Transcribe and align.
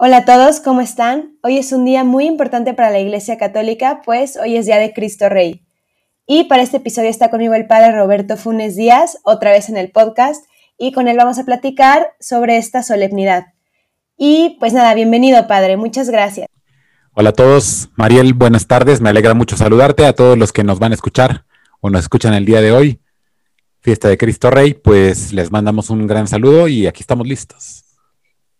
Hola 0.00 0.18
a 0.18 0.24
todos, 0.24 0.60
¿cómo 0.60 0.80
están? 0.80 1.36
Hoy 1.42 1.58
es 1.58 1.72
un 1.72 1.84
día 1.84 2.04
muy 2.04 2.24
importante 2.24 2.72
para 2.72 2.88
la 2.90 3.00
Iglesia 3.00 3.36
Católica, 3.36 4.00
pues 4.04 4.36
hoy 4.36 4.56
es 4.56 4.64
Día 4.64 4.78
de 4.78 4.92
Cristo 4.92 5.28
Rey. 5.28 5.66
Y 6.24 6.44
para 6.44 6.62
este 6.62 6.76
episodio 6.76 7.08
está 7.08 7.30
conmigo 7.30 7.54
el 7.54 7.66
Padre 7.66 7.90
Roberto 7.90 8.36
Funes 8.36 8.76
Díaz, 8.76 9.18
otra 9.24 9.50
vez 9.50 9.68
en 9.68 9.76
el 9.76 9.90
podcast, 9.90 10.44
y 10.78 10.92
con 10.92 11.08
él 11.08 11.16
vamos 11.16 11.40
a 11.40 11.44
platicar 11.44 12.12
sobre 12.20 12.58
esta 12.58 12.84
solemnidad. 12.84 13.46
Y 14.16 14.56
pues 14.60 14.72
nada, 14.72 14.94
bienvenido 14.94 15.48
Padre, 15.48 15.76
muchas 15.76 16.10
gracias. 16.10 16.46
Hola 17.14 17.30
a 17.30 17.32
todos, 17.32 17.88
Mariel, 17.96 18.34
buenas 18.34 18.68
tardes, 18.68 19.00
me 19.00 19.08
alegra 19.08 19.34
mucho 19.34 19.56
saludarte 19.56 20.06
a 20.06 20.12
todos 20.12 20.38
los 20.38 20.52
que 20.52 20.62
nos 20.62 20.78
van 20.78 20.92
a 20.92 20.94
escuchar 20.94 21.44
o 21.80 21.90
nos 21.90 22.02
escuchan 22.02 22.34
el 22.34 22.44
día 22.44 22.60
de 22.60 22.70
hoy, 22.70 23.00
fiesta 23.80 24.06
de 24.06 24.16
Cristo 24.16 24.52
Rey, 24.52 24.74
pues 24.74 25.32
les 25.32 25.50
mandamos 25.50 25.90
un 25.90 26.06
gran 26.06 26.28
saludo 26.28 26.68
y 26.68 26.86
aquí 26.86 27.00
estamos 27.00 27.26
listos. 27.26 27.87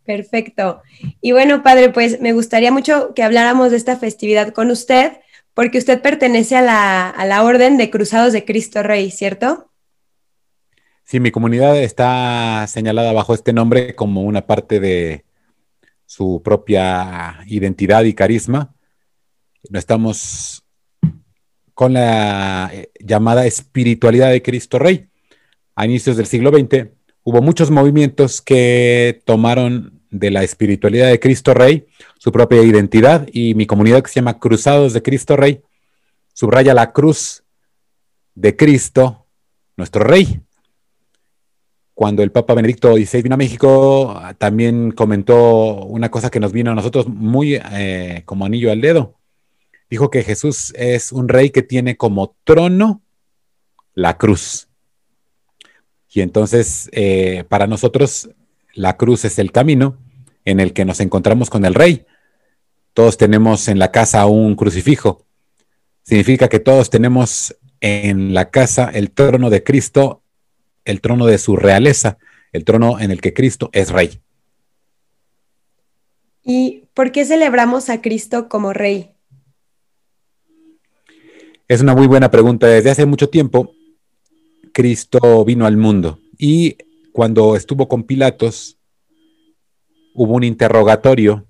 Perfecto. 0.08 0.80
Y 1.20 1.32
bueno, 1.32 1.62
padre, 1.62 1.90
pues 1.90 2.18
me 2.22 2.32
gustaría 2.32 2.72
mucho 2.72 3.12
que 3.14 3.22
habláramos 3.22 3.70
de 3.70 3.76
esta 3.76 3.98
festividad 3.98 4.54
con 4.54 4.70
usted, 4.70 5.12
porque 5.52 5.76
usted 5.76 6.00
pertenece 6.00 6.56
a 6.56 6.62
la, 6.62 7.42
Orden 7.42 7.76
de 7.76 7.90
Cruzados 7.90 8.32
de 8.32 8.46
Cristo 8.46 8.82
Rey, 8.82 9.10
¿cierto? 9.10 9.70
Sí, 11.04 11.20
mi 11.20 11.30
comunidad 11.30 11.76
está 11.76 12.66
señalada 12.68 13.12
bajo 13.12 13.34
este 13.34 13.52
nombre 13.52 13.94
como 13.94 14.22
una 14.22 14.46
parte 14.46 14.80
de 14.80 15.26
su 16.06 16.40
propia 16.42 17.40
identidad 17.46 18.04
y 18.04 18.14
carisma. 18.14 18.74
No 19.68 19.78
estamos 19.78 20.64
con 21.74 21.92
la 21.92 22.70
eh, 22.72 22.90
llamada 22.98 23.44
espiritualidad 23.44 24.30
de 24.30 24.40
Cristo 24.40 24.78
Rey. 24.78 25.10
A 25.76 25.84
inicios 25.84 26.16
del 26.16 26.24
siglo 26.24 26.48
XX 26.48 26.86
hubo 27.24 27.42
muchos 27.42 27.70
movimientos 27.70 28.40
que 28.40 29.20
tomaron 29.26 29.97
de 30.10 30.30
la 30.30 30.42
espiritualidad 30.42 31.08
de 31.08 31.20
Cristo 31.20 31.54
Rey, 31.54 31.86
su 32.18 32.32
propia 32.32 32.62
identidad, 32.62 33.26
y 33.32 33.54
mi 33.54 33.66
comunidad 33.66 34.02
que 34.02 34.08
se 34.08 34.16
llama 34.16 34.38
Cruzados 34.38 34.92
de 34.92 35.02
Cristo 35.02 35.36
Rey, 35.36 35.62
subraya 36.32 36.74
la 36.74 36.92
cruz 36.92 37.42
de 38.34 38.56
Cristo, 38.56 39.26
nuestro 39.76 40.04
Rey. 40.04 40.40
Cuando 41.94 42.22
el 42.22 42.30
Papa 42.30 42.54
Benedicto 42.54 42.94
XVI 42.94 43.22
vino 43.22 43.34
a 43.34 43.38
México, 43.38 44.20
también 44.38 44.92
comentó 44.92 45.84
una 45.84 46.10
cosa 46.10 46.30
que 46.30 46.38
nos 46.38 46.52
vino 46.52 46.70
a 46.70 46.74
nosotros 46.76 47.08
muy 47.08 47.56
eh, 47.72 48.22
como 48.24 48.46
anillo 48.46 48.70
al 48.70 48.80
dedo. 48.80 49.16
Dijo 49.90 50.10
que 50.10 50.22
Jesús 50.22 50.72
es 50.76 51.10
un 51.10 51.28
rey 51.28 51.50
que 51.50 51.62
tiene 51.62 51.96
como 51.96 52.36
trono 52.44 53.02
la 53.94 54.16
cruz. 54.16 54.68
Y 56.08 56.20
entonces, 56.20 56.88
eh, 56.92 57.44
para 57.48 57.66
nosotros, 57.66 58.30
la 58.78 58.96
cruz 58.96 59.24
es 59.24 59.38
el 59.40 59.50
camino 59.50 59.98
en 60.44 60.60
el 60.60 60.72
que 60.72 60.84
nos 60.84 61.00
encontramos 61.00 61.50
con 61.50 61.64
el 61.64 61.74
rey. 61.74 62.06
Todos 62.94 63.18
tenemos 63.18 63.66
en 63.66 63.80
la 63.80 63.90
casa 63.90 64.24
un 64.26 64.54
crucifijo. 64.54 65.26
Significa 66.04 66.48
que 66.48 66.60
todos 66.60 66.88
tenemos 66.88 67.56
en 67.80 68.34
la 68.34 68.50
casa 68.50 68.88
el 68.94 69.10
trono 69.10 69.50
de 69.50 69.64
Cristo, 69.64 70.22
el 70.84 71.00
trono 71.00 71.26
de 71.26 71.38
su 71.38 71.56
realeza, 71.56 72.18
el 72.52 72.64
trono 72.64 73.00
en 73.00 73.10
el 73.10 73.20
que 73.20 73.34
Cristo 73.34 73.68
es 73.72 73.90
rey. 73.90 74.20
¿Y 76.44 76.84
por 76.94 77.10
qué 77.10 77.24
celebramos 77.24 77.90
a 77.90 78.00
Cristo 78.00 78.48
como 78.48 78.72
rey? 78.72 79.10
Es 81.66 81.82
una 81.82 81.96
muy 81.96 82.06
buena 82.06 82.30
pregunta. 82.30 82.68
Desde 82.68 82.90
hace 82.90 83.06
mucho 83.06 83.28
tiempo, 83.28 83.72
Cristo 84.72 85.44
vino 85.44 85.66
al 85.66 85.76
mundo 85.76 86.20
y 86.38 86.78
cuando 87.18 87.56
estuvo 87.56 87.88
con 87.88 88.04
Pilatos, 88.04 88.78
hubo 90.14 90.34
un 90.34 90.44
interrogatorio 90.44 91.48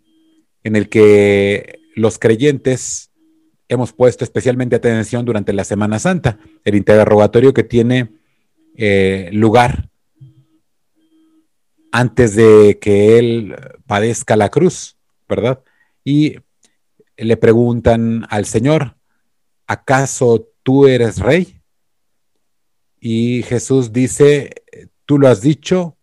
en 0.65 0.77
el 0.77 0.89
que 0.89 1.81
los 1.95 2.19
creyentes 2.19 3.11
hemos 3.69 3.93
puesto 3.93 4.25
especialmente 4.25 4.77
atención 4.77 5.27
durante 5.27 5.53
la 5.53 5.65
Semana 5.65 5.99
Santa, 5.99 6.39
el 6.65 6.75
interrogatorio 6.75 7.53
que 7.53 7.65
tiene 7.65 8.09
eh, 8.79 9.29
lugar 9.35 9.91
antes 11.93 12.35
de 12.35 12.79
que 12.81 13.19
él 13.19 13.55
padezca 13.87 14.37
la 14.37 14.49
cruz, 14.49 14.97
¿verdad? 15.29 15.63
Y 16.03 16.37
le 17.19 17.37
preguntan 17.37 18.27
al 18.31 18.47
Señor, 18.47 18.97
¿acaso 19.67 20.49
tú 20.63 20.87
eres 20.87 21.19
rey? 21.19 21.61
Y 23.01 23.43
Jesús 23.43 23.93
dice, 23.93 24.65
tú 25.09 25.19
lo 25.19 25.27
has 25.29 25.41
dicho, 25.41 25.97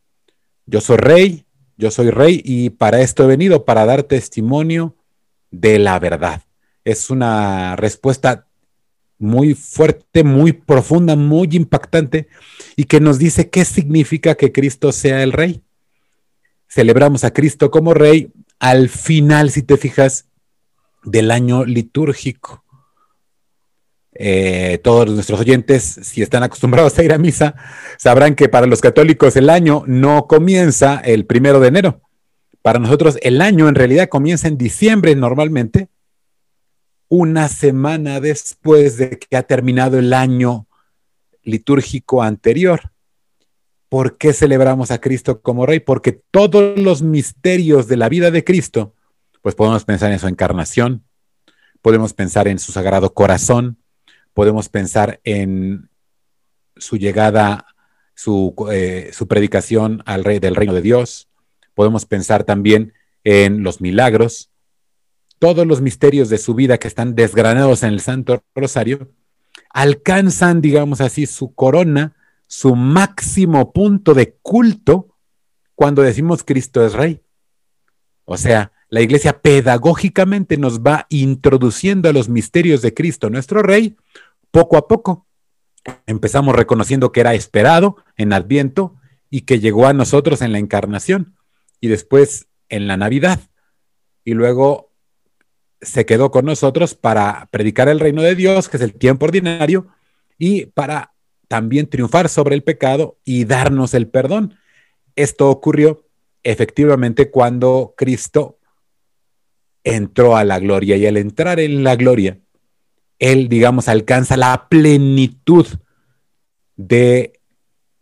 yo 0.66 0.82
soy 0.82 0.98
rey, 0.98 1.46
yo 1.78 1.92
soy 1.92 2.10
rey 2.10 2.42
y 2.44 2.72
para 2.72 3.02
esto 3.02 3.24
he 3.24 3.28
venido, 3.28 3.64
para 3.64 3.86
dar 3.86 4.02
testimonio 4.02 4.96
de 5.52 5.78
la 5.78 6.00
verdad. 6.00 6.42
Es 6.84 7.12
una 7.12 7.76
respuesta 7.76 8.48
muy 9.20 9.54
fuerte, 9.54 10.24
muy 10.24 10.54
profunda, 10.54 11.16
muy 11.16 11.50
impactante 11.52 12.30
y 12.76 12.86
que 12.86 13.00
nos 13.00 13.20
dice 13.20 13.52
qué 13.52 13.64
significa 13.64 14.34
que 14.34 14.52
Cristo 14.52 14.92
sea 14.92 15.22
el 15.22 15.34
rey. 15.34 15.62
Celebramos 16.68 17.24
a 17.26 17.32
Cristo 17.32 17.70
como 17.70 17.94
rey 17.94 18.32
al 18.58 18.90
final, 18.90 19.52
si 19.52 19.62
te 19.62 19.78
fijas, 19.78 20.26
del 21.04 21.30
año 21.30 21.64
litúrgico. 21.64 22.65
Eh, 24.18 24.80
todos 24.82 25.12
nuestros 25.12 25.42
oyentes, 25.42 25.84
si 25.84 26.22
están 26.22 26.42
acostumbrados 26.42 26.98
a 26.98 27.04
ir 27.04 27.12
a 27.12 27.18
misa, 27.18 27.56
sabrán 27.98 28.36
que 28.36 28.48
para 28.48 28.66
los 28.66 28.80
católicos 28.80 29.36
el 29.36 29.50
año 29.50 29.84
no 29.88 30.26
comienza 30.28 31.02
el 31.04 31.26
primero 31.26 31.60
de 31.60 31.68
enero. 31.68 32.02
Para 32.62 32.80
nosotros 32.80 33.20
el 33.22 33.42
año 33.42 33.68
en 33.68 33.76
realidad 33.76 34.08
comienza 34.08 34.48
en 34.48 34.58
diciembre 34.58 35.16
normalmente, 35.16 35.90
una 37.10 37.50
semana 37.50 38.20
después 38.20 38.98
de 38.98 39.20
que 39.20 39.38
ha 39.38 39.44
terminado 39.44 40.00
el 40.00 40.14
año 40.14 40.68
litúrgico 41.44 42.24
anterior. 42.24 42.92
¿Por 43.90 44.18
qué 44.18 44.34
celebramos 44.34 44.92
a 44.92 45.00
Cristo 45.00 45.42
como 45.42 45.66
Rey? 45.66 45.80
Porque 45.80 46.14
todos 46.32 46.80
los 46.80 47.04
misterios 47.04 47.88
de 47.88 47.98
la 47.98 48.10
vida 48.10 48.32
de 48.32 48.44
Cristo, 48.44 48.96
pues 49.42 49.56
podemos 49.56 49.86
pensar 49.86 50.12
en 50.12 50.20
su 50.20 50.28
encarnación, 50.28 51.06
podemos 51.82 52.14
pensar 52.14 52.48
en 52.48 52.58
su 52.58 52.72
sagrado 52.72 53.14
corazón, 53.14 53.78
podemos 54.36 54.68
pensar 54.70 55.22
en 55.24 55.90
su 56.76 56.98
llegada, 56.98 57.66
su, 58.14 58.54
eh, 58.70 59.10
su 59.14 59.28
predicación 59.28 60.04
al 60.06 60.26
rey 60.26 60.40
del 60.40 60.56
reino 60.56 60.74
de 60.74 60.82
Dios, 60.82 61.30
podemos 61.74 62.06
pensar 62.06 62.44
también 62.44 62.94
en 63.24 63.64
los 63.64 63.80
milagros, 63.80 64.52
todos 65.40 65.66
los 65.66 65.82
misterios 65.82 66.30
de 66.30 66.38
su 66.38 66.54
vida 66.54 66.78
que 66.78 66.90
están 66.90 67.16
desgranados 67.16 67.82
en 67.84 67.94
el 67.94 68.02
Santo 68.02 68.44
Rosario, 68.54 69.10
alcanzan, 69.70 70.62
digamos 70.62 71.00
así, 71.00 71.26
su 71.26 71.56
corona, 71.56 72.16
su 72.46 72.76
máximo 72.76 73.72
punto 73.72 74.14
de 74.14 74.36
culto 74.42 75.16
cuando 75.76 76.02
decimos 76.02 76.44
Cristo 76.44 76.86
es 76.86 76.94
Rey. 76.94 77.22
O 78.26 78.38
sea, 78.38 78.74
la 78.90 79.02
iglesia 79.02 79.42
pedagógicamente 79.42 80.58
nos 80.58 80.82
va 80.82 81.06
introduciendo 81.10 82.10
a 82.10 82.14
los 82.14 82.30
misterios 82.30 82.82
de 82.82 82.94
Cristo, 82.94 83.30
nuestro 83.30 83.62
Rey, 83.62 83.96
poco 84.56 84.78
a 84.78 84.88
poco. 84.88 85.28
Empezamos 86.08 86.56
reconociendo 86.56 87.12
que 87.12 87.20
era 87.20 87.34
esperado 87.34 87.98
en 88.16 88.32
Adviento 88.32 88.96
y 89.30 89.42
que 89.42 89.60
llegó 89.60 89.86
a 89.86 89.92
nosotros 89.92 90.42
en 90.42 90.54
la 90.54 90.60
encarnación 90.60 91.36
y 91.82 91.90
después 91.90 92.48
en 92.70 92.88
la 92.88 92.96
Navidad. 92.96 93.42
Y 94.24 94.34
luego 94.34 94.94
se 95.82 96.06
quedó 96.06 96.32
con 96.32 96.46
nosotros 96.46 96.96
para 96.96 97.50
predicar 97.52 97.90
el 97.90 98.00
reino 98.00 98.22
de 98.22 98.34
Dios, 98.34 98.70
que 98.70 98.78
es 98.78 98.84
el 98.84 98.94
tiempo 98.94 99.26
ordinario, 99.26 99.88
y 100.38 100.68
para 100.68 101.14
también 101.50 101.90
triunfar 101.90 102.30
sobre 102.30 102.56
el 102.56 102.64
pecado 102.64 103.20
y 103.26 103.44
darnos 103.44 103.94
el 103.94 104.08
perdón. 104.08 104.58
Esto 105.18 105.50
ocurrió 105.50 106.08
efectivamente 106.44 107.30
cuando 107.30 107.94
Cristo 107.98 108.58
entró 109.84 110.38
a 110.38 110.46
la 110.46 110.60
gloria 110.60 110.96
y 110.96 111.06
al 111.06 111.18
entrar 111.18 111.60
en 111.60 111.84
la 111.84 111.98
gloria, 111.98 112.40
él, 113.20 113.50
digamos, 113.50 113.88
alcanza 113.88 114.38
la 114.38 114.68
plenitud 114.70 115.66
de 116.76 117.40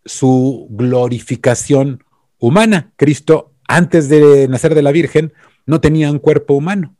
su 0.06 0.68
glorificación 0.72 2.04
humana. 2.40 2.92
Cristo, 2.96 3.54
antes 3.68 4.10
de 4.10 4.48
nacer 4.48 4.76
de 4.76 4.82
la 4.82 4.92
Virgen, 4.92 5.34
no 5.66 5.82
tenía 5.82 6.12
un 6.12 6.20
cuerpo 6.20 6.54
humano. 6.54 6.96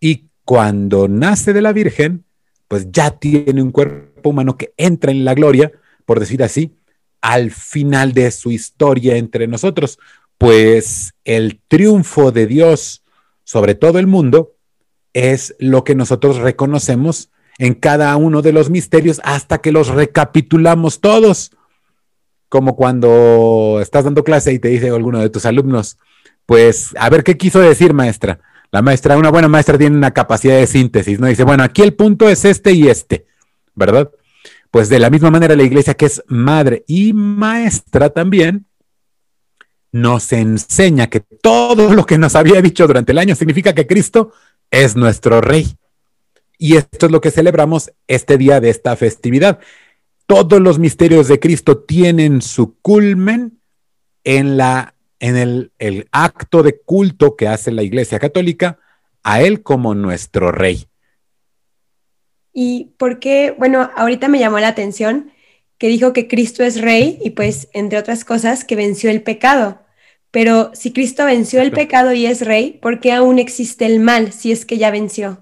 Y 0.00 0.28
cuando 0.44 1.08
nace 1.08 1.52
de 1.52 1.62
la 1.62 1.72
Virgen, 1.72 2.24
pues 2.68 2.90
ya 2.90 3.12
tiene 3.12 3.62
un 3.62 3.70
cuerpo 3.70 4.30
humano 4.30 4.56
que 4.56 4.74
entra 4.76 5.10
en 5.10 5.24
la 5.24 5.34
gloria, 5.34 5.72
por 6.04 6.20
decir 6.20 6.42
así, 6.42 6.76
al 7.20 7.50
final 7.50 8.12
de 8.12 8.30
su 8.30 8.50
historia 8.50 9.16
entre 9.16 9.46
nosotros. 9.46 9.98
Pues 10.36 11.14
el 11.24 11.60
triunfo 11.68 12.32
de 12.32 12.46
Dios 12.46 13.02
sobre 13.44 13.74
todo 13.74 13.98
el 13.98 14.06
mundo 14.06 14.56
es 15.12 15.54
lo 15.58 15.84
que 15.84 15.94
nosotros 15.94 16.38
reconocemos 16.38 17.30
en 17.58 17.74
cada 17.74 18.14
uno 18.16 18.42
de 18.42 18.52
los 18.52 18.70
misterios 18.70 19.20
hasta 19.24 19.58
que 19.58 19.72
los 19.72 19.88
recapitulamos 19.88 21.00
todos. 21.00 21.52
Como 22.48 22.76
cuando 22.76 23.78
estás 23.80 24.04
dando 24.04 24.24
clase 24.24 24.52
y 24.52 24.58
te 24.58 24.68
dice 24.68 24.88
alguno 24.88 25.20
de 25.20 25.30
tus 25.30 25.46
alumnos, 25.46 25.98
pues, 26.46 26.94
a 26.98 27.10
ver, 27.10 27.24
¿qué 27.24 27.36
quiso 27.36 27.60
decir, 27.60 27.94
maestra? 27.94 28.40
La 28.70 28.82
maestra, 28.82 29.16
una 29.16 29.30
buena 29.30 29.48
maestra 29.48 29.78
tiene 29.78 29.96
una 29.96 30.12
capacidad 30.12 30.56
de 30.56 30.66
síntesis, 30.66 31.18
¿no? 31.20 31.26
Dice, 31.26 31.44
bueno, 31.44 31.62
aquí 31.62 31.82
el 31.82 31.94
punto 31.94 32.28
es 32.28 32.44
este 32.44 32.72
y 32.72 32.88
este, 32.88 33.26
¿verdad? 33.74 34.10
Pues 34.70 34.88
de 34.88 34.98
la 34.98 35.10
misma 35.10 35.30
manera 35.30 35.54
la 35.54 35.62
iglesia 35.62 35.94
que 35.94 36.06
es 36.06 36.22
madre 36.26 36.84
y 36.86 37.12
maestra 37.12 38.10
también, 38.10 38.66
nos 39.92 40.32
enseña 40.32 41.06
que 41.06 41.20
todo 41.20 41.94
lo 41.94 42.04
que 42.04 42.18
nos 42.18 42.34
había 42.34 42.60
dicho 42.60 42.84
durante 42.88 43.12
el 43.12 43.18
año 43.18 43.36
significa 43.36 43.76
que 43.76 43.86
Cristo 43.86 44.32
es 44.68 44.96
nuestro 44.96 45.40
rey. 45.40 45.76
Y 46.58 46.76
esto 46.76 47.06
es 47.06 47.12
lo 47.12 47.20
que 47.20 47.30
celebramos 47.30 47.92
este 48.06 48.38
día 48.38 48.60
de 48.60 48.70
esta 48.70 48.96
festividad. 48.96 49.60
Todos 50.26 50.60
los 50.60 50.78
misterios 50.78 51.28
de 51.28 51.40
Cristo 51.40 51.78
tienen 51.78 52.40
su 52.42 52.78
culmen 52.80 53.60
en, 54.24 54.56
la, 54.56 54.94
en 55.20 55.36
el, 55.36 55.72
el 55.78 56.08
acto 56.12 56.62
de 56.62 56.80
culto 56.80 57.36
que 57.36 57.48
hace 57.48 57.70
la 57.72 57.82
Iglesia 57.82 58.18
Católica 58.18 58.78
a 59.22 59.42
Él 59.42 59.62
como 59.62 59.94
nuestro 59.94 60.52
rey. 60.52 60.86
¿Y 62.52 62.94
por 62.98 63.18
qué? 63.18 63.54
Bueno, 63.58 63.90
ahorita 63.96 64.28
me 64.28 64.38
llamó 64.38 64.60
la 64.60 64.68
atención 64.68 65.32
que 65.76 65.88
dijo 65.88 66.12
que 66.12 66.28
Cristo 66.28 66.62
es 66.62 66.80
rey 66.80 67.18
y 67.22 67.30
pues, 67.30 67.68
entre 67.72 67.98
otras 67.98 68.24
cosas, 68.24 68.64
que 68.64 68.76
venció 68.76 69.10
el 69.10 69.22
pecado. 69.22 69.80
Pero 70.30 70.70
si 70.74 70.92
Cristo 70.92 71.24
venció 71.24 71.60
el 71.60 71.72
pecado 71.72 72.12
y 72.12 72.26
es 72.26 72.44
rey, 72.44 72.78
¿por 72.80 73.00
qué 73.00 73.12
aún 73.12 73.38
existe 73.38 73.86
el 73.86 74.00
mal 74.00 74.32
si 74.32 74.52
es 74.52 74.64
que 74.64 74.78
ya 74.78 74.90
venció? 74.90 75.40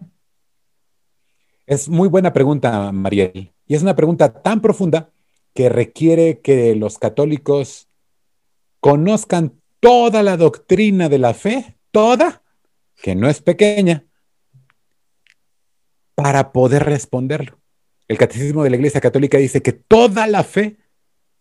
Es 1.67 1.89
muy 1.89 2.09
buena 2.09 2.33
pregunta, 2.33 2.91
Mariel. 2.93 3.53
Y 3.67 3.75
es 3.75 3.83
una 3.83 3.97
pregunta 3.97 4.33
tan 4.43 4.61
profunda 4.61 5.11
que 5.55 5.69
requiere 5.69 6.41
que 6.41 6.75
los 6.75 6.99
católicos 6.99 7.89
conozcan 8.81 9.61
toda 9.81 10.23
la 10.23 10.37
doctrina 10.37 11.09
de 11.09 11.19
la 11.19 11.35
fe, 11.35 11.77
toda, 11.91 12.43
que 13.01 13.15
no 13.15 13.29
es 13.29 13.41
pequeña, 13.41 14.05
para 16.15 16.53
poder 16.53 16.85
responderlo. 16.85 17.59
El 18.09 18.19
Catecismo 18.19 18.65
de 18.65 18.71
la 18.71 18.77
Iglesia 18.77 19.01
Católica 19.01 19.39
dice 19.39 19.63
que 19.63 19.73
toda 19.73 20.27
la 20.27 20.45
fe 20.45 20.77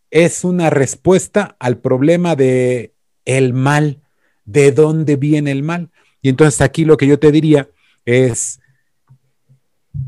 es 0.10 0.44
una 0.44 0.70
respuesta 0.70 1.56
al 1.60 1.78
problema 1.80 2.36
de 2.36 2.94
el 3.26 3.54
mal, 3.54 4.02
de 4.46 4.72
dónde 4.72 5.16
viene 5.16 5.52
el 5.52 5.64
mal. 5.64 5.90
Y 6.22 6.30
entonces 6.30 6.62
aquí 6.62 6.86
lo 6.86 6.98
que 6.98 7.08
yo 7.08 7.20
te 7.20 7.32
diría 7.32 7.70
es 8.06 8.60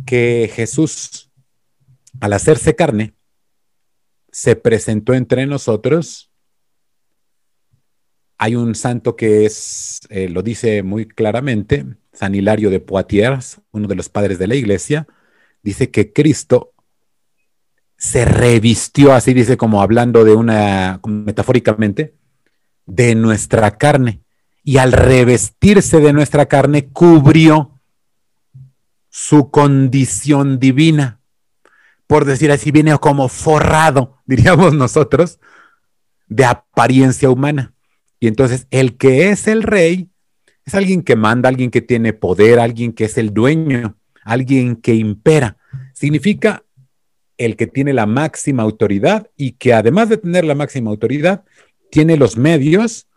que 0.05 0.51
Jesús, 0.53 1.31
al 2.19 2.33
hacerse 2.33 2.75
carne, 2.75 3.13
se 4.31 4.55
presentó 4.55 5.13
entre 5.13 5.45
nosotros. 5.45 6.31
Hay 8.37 8.55
un 8.55 8.75
santo 8.75 9.15
que 9.15 9.45
es, 9.45 10.01
eh, 10.09 10.27
lo 10.29 10.41
dice 10.41 10.83
muy 10.83 11.07
claramente, 11.07 11.85
San 12.13 12.35
Hilario 12.35 12.69
de 12.69 12.79
Poitiers, 12.79 13.61
uno 13.71 13.87
de 13.87 13.95
los 13.95 14.09
padres 14.09 14.39
de 14.39 14.47
la 14.47 14.55
iglesia, 14.55 15.07
dice 15.61 15.89
que 15.91 16.11
Cristo 16.13 16.73
se 17.97 18.25
revistió, 18.25 19.13
así 19.13 19.33
dice 19.33 19.55
como 19.55 19.81
hablando 19.81 20.23
de 20.23 20.35
una, 20.35 20.99
metafóricamente, 21.05 22.15
de 22.85 23.15
nuestra 23.15 23.77
carne 23.77 24.23
y 24.63 24.77
al 24.77 24.91
revestirse 24.91 25.99
de 25.99 26.13
nuestra 26.13 26.47
carne 26.47 26.87
cubrió 26.87 27.72
su 29.15 29.51
condición 29.51 30.57
divina. 30.57 31.19
Por 32.07 32.25
decir 32.25 32.51
así, 32.51 32.71
viene 32.71 32.97
como 32.97 33.29
forrado, 33.29 34.17
diríamos 34.25 34.73
nosotros, 34.73 35.39
de 36.27 36.45
apariencia 36.45 37.29
humana. 37.29 37.75
Y 38.19 38.27
entonces 38.27 38.65
el 38.71 38.97
que 38.97 39.29
es 39.29 39.47
el 39.47 39.61
rey 39.61 40.09
es 40.65 40.73
alguien 40.73 41.03
que 41.03 41.15
manda, 41.15 41.47
alguien 41.47 41.69
que 41.69 41.83
tiene 41.83 42.13
poder, 42.13 42.59
alguien 42.59 42.91
que 42.91 43.05
es 43.05 43.19
el 43.19 43.35
dueño, 43.35 43.95
alguien 44.23 44.77
que 44.77 44.95
impera. 44.95 45.57
Significa 45.93 46.63
el 47.37 47.55
que 47.55 47.67
tiene 47.67 47.93
la 47.93 48.07
máxima 48.07 48.63
autoridad 48.63 49.29
y 49.37 49.51
que 49.51 49.75
además 49.75 50.09
de 50.09 50.17
tener 50.17 50.43
la 50.43 50.55
máxima 50.55 50.89
autoridad, 50.89 51.43
tiene 51.91 52.17
los 52.17 52.35
medios 52.35 53.07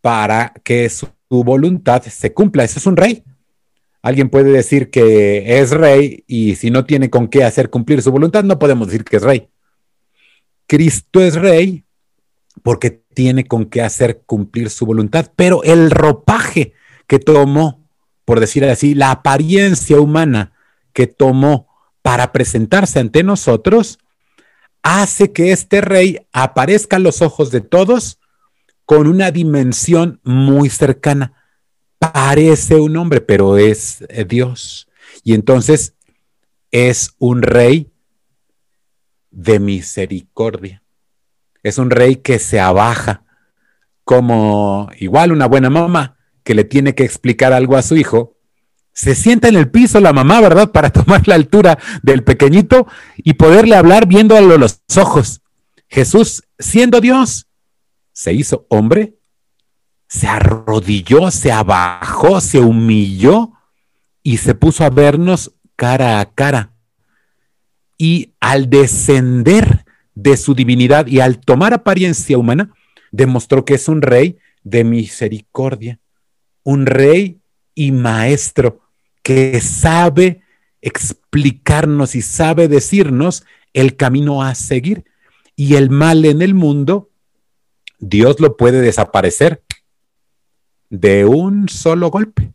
para 0.00 0.54
que 0.64 0.88
su, 0.88 1.08
voluntad 1.28 2.02
se 2.02 2.32
cumpla. 2.32 2.64
Ese 2.64 2.78
es 2.78 2.86
un 2.86 2.96
rey. 2.96 3.24
Alguien 4.04 4.28
puede 4.28 4.52
decir 4.52 4.90
que 4.90 5.60
es 5.60 5.70
rey 5.70 6.24
y 6.26 6.56
si 6.56 6.70
no 6.70 6.84
tiene 6.84 7.08
con 7.08 7.26
qué 7.26 7.42
hacer 7.42 7.70
cumplir 7.70 8.02
su 8.02 8.12
voluntad, 8.12 8.44
no 8.44 8.58
podemos 8.58 8.88
decir 8.88 9.02
que 9.02 9.16
es 9.16 9.22
rey. 9.22 9.48
Cristo 10.66 11.22
es 11.22 11.36
rey 11.36 11.86
porque 12.62 12.90
tiene 13.14 13.46
con 13.46 13.64
qué 13.64 13.80
hacer 13.80 14.20
cumplir 14.26 14.68
su 14.68 14.84
voluntad, 14.84 15.32
pero 15.34 15.62
el 15.62 15.90
ropaje 15.90 16.74
que 17.06 17.18
tomó, 17.18 17.88
por 18.26 18.40
decir 18.40 18.66
así, 18.66 18.94
la 18.94 19.10
apariencia 19.10 19.98
humana 19.98 20.52
que 20.92 21.06
tomó 21.06 21.68
para 22.02 22.30
presentarse 22.30 23.00
ante 23.00 23.22
nosotros, 23.22 23.98
hace 24.82 25.32
que 25.32 25.50
este 25.50 25.80
rey 25.80 26.26
aparezca 26.30 26.96
a 26.96 27.00
los 27.00 27.22
ojos 27.22 27.50
de 27.50 27.62
todos 27.62 28.20
con 28.84 29.06
una 29.06 29.30
dimensión 29.30 30.20
muy 30.24 30.68
cercana. 30.68 31.32
Parece 32.12 32.76
un 32.76 32.96
hombre, 32.96 33.20
pero 33.20 33.56
es 33.56 34.04
eh, 34.08 34.24
Dios. 34.24 34.88
Y 35.22 35.34
entonces 35.34 35.94
es 36.70 37.14
un 37.18 37.42
rey 37.42 37.92
de 39.30 39.58
misericordia. 39.60 40.82
Es 41.62 41.78
un 41.78 41.90
rey 41.90 42.16
que 42.16 42.38
se 42.38 42.60
abaja, 42.60 43.24
como 44.04 44.90
igual 44.98 45.32
una 45.32 45.46
buena 45.46 45.70
mamá 45.70 46.18
que 46.42 46.54
le 46.54 46.64
tiene 46.64 46.94
que 46.94 47.04
explicar 47.04 47.52
algo 47.52 47.76
a 47.76 47.82
su 47.82 47.96
hijo, 47.96 48.36
se 48.92 49.14
sienta 49.14 49.48
en 49.48 49.56
el 49.56 49.70
piso 49.70 49.98
la 49.98 50.12
mamá, 50.12 50.40
¿verdad? 50.40 50.70
Para 50.70 50.90
tomar 50.90 51.26
la 51.26 51.34
altura 51.34 51.78
del 52.02 52.22
pequeñito 52.22 52.86
y 53.16 53.34
poderle 53.34 53.76
hablar 53.76 54.06
viéndolo 54.06 54.54
a 54.54 54.58
los 54.58 54.82
ojos. 54.96 55.42
Jesús, 55.88 56.44
siendo 56.58 57.00
Dios, 57.00 57.48
se 58.12 58.32
hizo 58.34 58.66
hombre, 58.68 59.16
se 60.14 60.28
arrodilló, 60.28 61.28
se 61.32 61.50
abajó, 61.50 62.40
se 62.40 62.60
humilló 62.60 63.50
y 64.22 64.36
se 64.36 64.54
puso 64.54 64.84
a 64.84 64.90
vernos 64.90 65.56
cara 65.74 66.20
a 66.20 66.32
cara. 66.32 66.70
Y 67.98 68.32
al 68.38 68.70
descender 68.70 69.84
de 70.14 70.36
su 70.36 70.54
divinidad 70.54 71.08
y 71.08 71.18
al 71.18 71.40
tomar 71.40 71.74
apariencia 71.74 72.38
humana, 72.38 72.72
demostró 73.10 73.64
que 73.64 73.74
es 73.74 73.88
un 73.88 74.02
rey 74.02 74.38
de 74.62 74.84
misericordia, 74.84 75.98
un 76.62 76.86
rey 76.86 77.40
y 77.74 77.90
maestro 77.90 78.82
que 79.24 79.60
sabe 79.60 80.42
explicarnos 80.80 82.14
y 82.14 82.22
sabe 82.22 82.68
decirnos 82.68 83.44
el 83.72 83.96
camino 83.96 84.44
a 84.44 84.54
seguir. 84.54 85.06
Y 85.56 85.74
el 85.74 85.90
mal 85.90 86.24
en 86.24 86.40
el 86.40 86.54
mundo, 86.54 87.10
Dios 87.98 88.38
lo 88.38 88.56
puede 88.56 88.80
desaparecer 88.80 89.64
de 90.90 91.24
un 91.24 91.68
solo 91.68 92.10
golpe. 92.10 92.52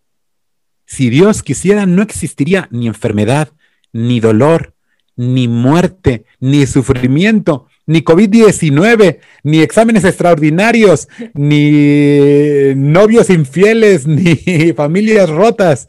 Si 0.86 1.10
Dios 1.10 1.44
quisiera, 1.44 1.86
no 1.86 2.02
existiría 2.02 2.68
ni 2.72 2.88
enfermedad, 2.88 3.50
ni 3.94 4.20
dolor, 4.20 4.74
ni 5.16 5.48
muerte, 5.48 6.26
ni 6.40 6.66
sufrimiento, 6.66 7.68
ni 7.86 8.02
COVID-19, 8.02 9.20
ni 9.44 9.60
exámenes 9.60 10.06
extraordinarios, 10.06 11.10
ni 11.34 12.74
novios 12.76 13.30
infieles, 13.30 14.08
ni 14.08 14.74
familias 14.74 15.30
rotas 15.30 15.88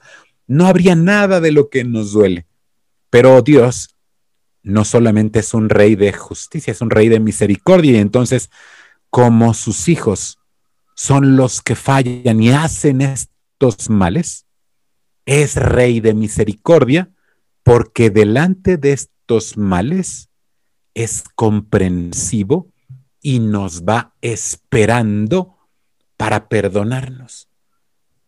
no 0.51 0.67
habría 0.67 0.97
nada 0.97 1.41
de 1.41 1.53
lo 1.53 1.71
que 1.71 1.85
nos 1.85 2.11
duele. 2.11 2.45
Pero 3.09 3.41
Dios 3.41 3.95
no 4.65 4.85
solamente 4.85 5.39
es 5.39 5.55
un 5.55 5.69
rey 5.69 5.95
de 5.95 6.13
justicia, 6.13 6.73
es 6.73 6.81
un 6.81 6.91
rey 6.91 7.09
de 7.09 7.21
misericordia. 7.21 7.93
Y 7.93 7.97
entonces, 7.99 8.51
como 9.11 9.55
sus 9.55 9.89
hijos 9.89 10.40
son 11.01 11.35
los 11.35 11.63
que 11.63 11.77
fallan 11.77 12.43
y 12.43 12.51
hacen 12.51 13.01
estos 13.01 13.89
males, 13.89 14.45
es 15.25 15.57
rey 15.57 16.01
de 16.01 16.13
misericordia 16.13 17.11
porque 17.63 18.11
delante 18.11 18.77
de 18.77 18.93
estos 18.93 19.57
males 19.57 20.29
es 20.93 21.25
comprensivo 21.35 22.71
y 23.23 23.39
nos 23.39 23.85
va 23.85 24.15
esperando 24.21 25.57
para 26.19 26.51
perdonarnos. 26.51 27.49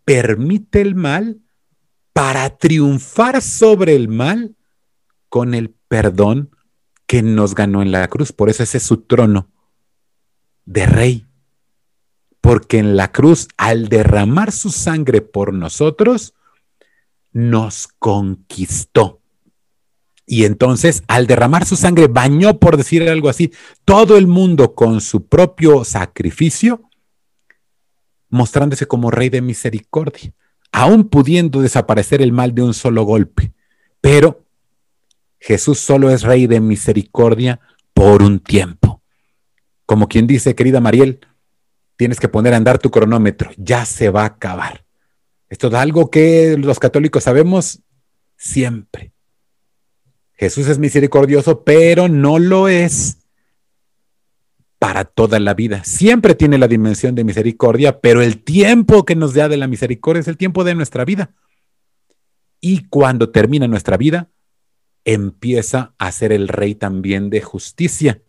Permite 0.07 0.81
el 0.81 0.95
mal 0.95 1.43
para 2.15 2.57
triunfar 2.57 3.43
sobre 3.43 3.97
el 3.97 4.09
mal 4.09 4.57
con 5.29 5.53
el 5.53 5.75
perdón 5.89 6.57
que 7.07 7.23
nos 7.23 7.55
ganó 7.55 7.83
en 7.83 7.93
la 7.93 8.09
cruz. 8.09 8.33
Por 8.33 8.49
eso 8.49 8.63
ese 8.63 8.79
es 8.79 8.83
su 8.83 9.03
trono 9.03 9.51
de 10.65 10.87
rey. 10.87 11.27
Porque 12.43 12.79
en 12.79 12.97
la 12.97 13.11
cruz, 13.11 13.49
al 13.57 13.89
derramar 13.89 14.53
su 14.53 14.69
sangre 14.69 15.23
por 15.23 15.55
nosotros, 15.55 16.35
nos 17.33 17.89
conquistó. 17.99 19.23
Y 20.27 20.45
entonces, 20.45 21.03
al 21.09 21.27
derramar 21.27 21.65
su 21.65 21.77
sangre, 21.77 22.09
bañó, 22.09 22.59
por 22.59 22.77
decir 22.77 23.09
algo 23.09 23.31
así, 23.31 23.53
todo 23.85 24.19
el 24.19 24.27
mundo 24.27 24.75
con 24.75 25.01
su 25.01 25.27
propio 25.27 25.85
sacrificio, 25.85 26.83
mostrándose 28.29 28.87
como 28.87 29.11
rey 29.11 29.31
de 29.31 29.41
misericordia, 29.41 30.33
aún 30.73 31.09
pudiendo 31.09 31.61
desaparecer 31.61 32.23
el 32.23 32.33
mal 32.33 32.55
de 32.55 32.63
un 32.63 32.75
solo 32.75 33.05
golpe. 33.05 33.53
Pero 34.01 34.45
Jesús 35.39 35.79
solo 35.79 36.11
es 36.11 36.23
rey 36.23 36.47
de 36.47 36.61
misericordia 36.61 37.61
por 37.93 38.23
un 38.23 38.41
tiempo. 38.41 39.03
Como 39.87 40.09
quien 40.09 40.27
dice, 40.27 40.55
querida 40.55 40.81
Mariel, 40.81 41.21
tienes 41.97 42.21
que 42.21 42.29
poner 42.29 42.55
a 42.55 42.57
andar 42.57 42.79
tu 42.79 42.91
cronómetro, 42.91 43.51
ya 43.57 43.85
se 43.85 44.11
va 44.11 44.23
a 44.23 44.27
acabar. 44.27 44.85
Esto 45.49 45.69
es 45.69 45.75
algo 45.75 46.11
que 46.11 46.57
los 46.59 46.79
católicos 46.79 47.25
sabemos 47.25 47.83
siempre. 48.37 49.13
Jesús 50.33 50.67
es 50.69 50.79
misericordioso, 50.79 51.63
pero 51.63 52.09
no 52.09 52.39
lo 52.39 52.69
es 52.69 53.19
para 54.79 55.05
toda 55.05 55.39
la 55.39 55.55
vida. 55.55 55.85
Siempre 55.85 56.35
tiene 56.35 56.59
la 56.59 56.67
dimensión 56.67 57.15
de 57.15 57.23
misericordia, 57.23 58.01
pero 58.01 58.21
el 58.21 58.43
tiempo 58.43 59.05
que 59.05 59.15
nos 59.15 59.35
da 59.35 59.49
de 59.49 59.57
la 59.57 59.69
misericordia 59.69 60.21
es 60.21 60.27
el 60.27 60.37
tiempo 60.37 60.65
de 60.65 60.75
nuestra 60.75 61.05
vida. 61.05 61.31
Y 62.61 62.89
cuando 62.89 63.31
termina 63.31 63.69
nuestra 63.69 63.97
vida, 63.97 64.31
empieza 65.05 65.95
a 65.99 66.11
ser 66.11 66.33
el 66.33 66.49
rey 66.49 66.75
también 66.75 67.31
de 67.31 67.43
justicia. 67.43 68.23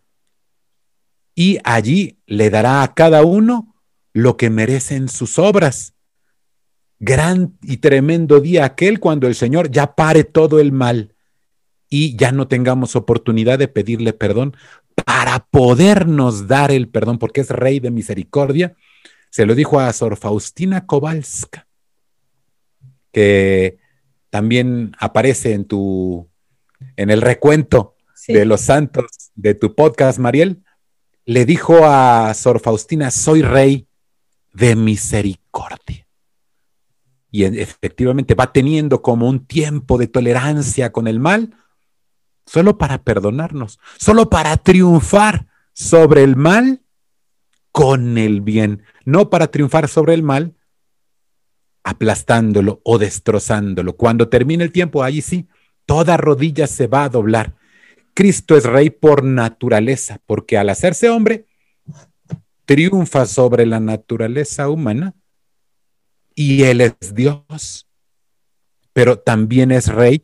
Y 1.35 1.59
allí 1.63 2.19
le 2.25 2.49
dará 2.49 2.83
a 2.83 2.93
cada 2.93 3.23
uno 3.23 3.75
lo 4.13 4.37
que 4.37 4.49
merecen 4.49 5.09
sus 5.09 5.39
obras. 5.39 5.93
Gran 6.99 7.57
y 7.61 7.77
tremendo 7.77 8.39
día 8.39 8.65
aquel 8.65 8.99
cuando 8.99 9.27
el 9.27 9.35
Señor 9.35 9.71
ya 9.71 9.95
pare 9.95 10.23
todo 10.23 10.59
el 10.59 10.71
mal 10.71 11.15
y 11.89 12.15
ya 12.15 12.31
no 12.31 12.47
tengamos 12.47 12.95
oportunidad 12.95 13.59
de 13.59 13.67
pedirle 13.67 14.13
perdón 14.13 14.55
para 15.05 15.39
podernos 15.39 16.47
dar 16.47 16.71
el 16.71 16.87
perdón, 16.87 17.17
porque 17.19 17.41
es 17.41 17.49
rey 17.49 17.79
de 17.79 17.91
misericordia. 17.91 18.75
Se 19.29 19.45
lo 19.45 19.55
dijo 19.55 19.79
a 19.79 19.91
Sor 19.91 20.15
Faustina 20.15 20.85
Kowalska, 20.85 21.67
que 23.11 23.77
también 24.29 24.91
aparece 24.99 25.53
en 25.53 25.65
tu 25.65 26.29
en 26.97 27.09
el 27.09 27.21
recuento 27.21 27.95
de 28.27 28.45
los 28.45 28.61
santos 28.61 29.31
de 29.35 29.55
tu 29.55 29.75
podcast, 29.75 30.19
Mariel. 30.19 30.63
Le 31.25 31.45
dijo 31.45 31.85
a 31.85 32.33
Sor 32.33 32.59
Faustina, 32.59 33.11
soy 33.11 33.41
rey 33.41 33.87
de 34.53 34.75
misericordia. 34.75 36.07
Y 37.31 37.45
efectivamente 37.45 38.35
va 38.35 38.51
teniendo 38.51 39.01
como 39.01 39.27
un 39.27 39.45
tiempo 39.45 39.97
de 39.97 40.07
tolerancia 40.07 40.91
con 40.91 41.07
el 41.07 41.19
mal, 41.19 41.55
solo 42.45 42.77
para 42.77 43.03
perdonarnos, 43.03 43.79
solo 43.97 44.29
para 44.29 44.57
triunfar 44.57 45.47
sobre 45.73 46.23
el 46.23 46.35
mal 46.35 46.83
con 47.71 48.19
el 48.19 48.41
bien, 48.41 48.83
no 49.03 49.31
para 49.31 49.47
triunfar 49.47 49.87
sobre 49.87 50.13
el 50.13 50.21
mal 50.21 50.55
aplastándolo 51.83 52.81
o 52.83 52.97
destrozándolo. 52.97 53.95
Cuando 53.95 54.29
termine 54.29 54.63
el 54.63 54.71
tiempo, 54.71 55.03
ahí 55.03 55.21
sí, 55.21 55.47
toda 55.85 56.17
rodilla 56.17 56.67
se 56.67 56.87
va 56.87 57.05
a 57.05 57.09
doblar. 57.09 57.55
Cristo 58.13 58.55
es 58.55 58.65
rey 58.65 58.89
por 58.89 59.23
naturaleza, 59.23 60.19
porque 60.25 60.57
al 60.57 60.69
hacerse 60.69 61.09
hombre, 61.09 61.45
triunfa 62.65 63.25
sobre 63.25 63.65
la 63.65 63.79
naturaleza 63.79 64.69
humana 64.69 65.13
y 66.35 66.63
Él 66.63 66.81
es 66.81 66.95
Dios, 67.13 67.87
pero 68.93 69.19
también 69.19 69.71
es 69.71 69.87
rey 69.87 70.23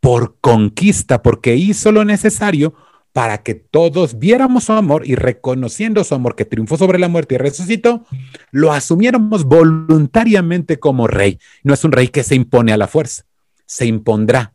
por 0.00 0.38
conquista, 0.40 1.22
porque 1.22 1.56
hizo 1.56 1.90
lo 1.90 2.04
necesario 2.04 2.74
para 3.14 3.44
que 3.44 3.54
todos 3.54 4.18
viéramos 4.18 4.64
su 4.64 4.72
amor 4.72 5.06
y 5.06 5.14
reconociendo 5.14 6.02
su 6.02 6.16
amor 6.16 6.34
que 6.34 6.44
triunfó 6.44 6.76
sobre 6.76 6.98
la 6.98 7.08
muerte 7.08 7.36
y 7.36 7.38
resucitó, 7.38 8.04
lo 8.50 8.72
asumiéramos 8.72 9.44
voluntariamente 9.44 10.80
como 10.80 11.06
rey. 11.06 11.38
No 11.62 11.72
es 11.74 11.84
un 11.84 11.92
rey 11.92 12.08
que 12.08 12.24
se 12.24 12.34
impone 12.34 12.72
a 12.72 12.76
la 12.76 12.88
fuerza, 12.88 13.24
se 13.66 13.86
impondrá. 13.86 14.52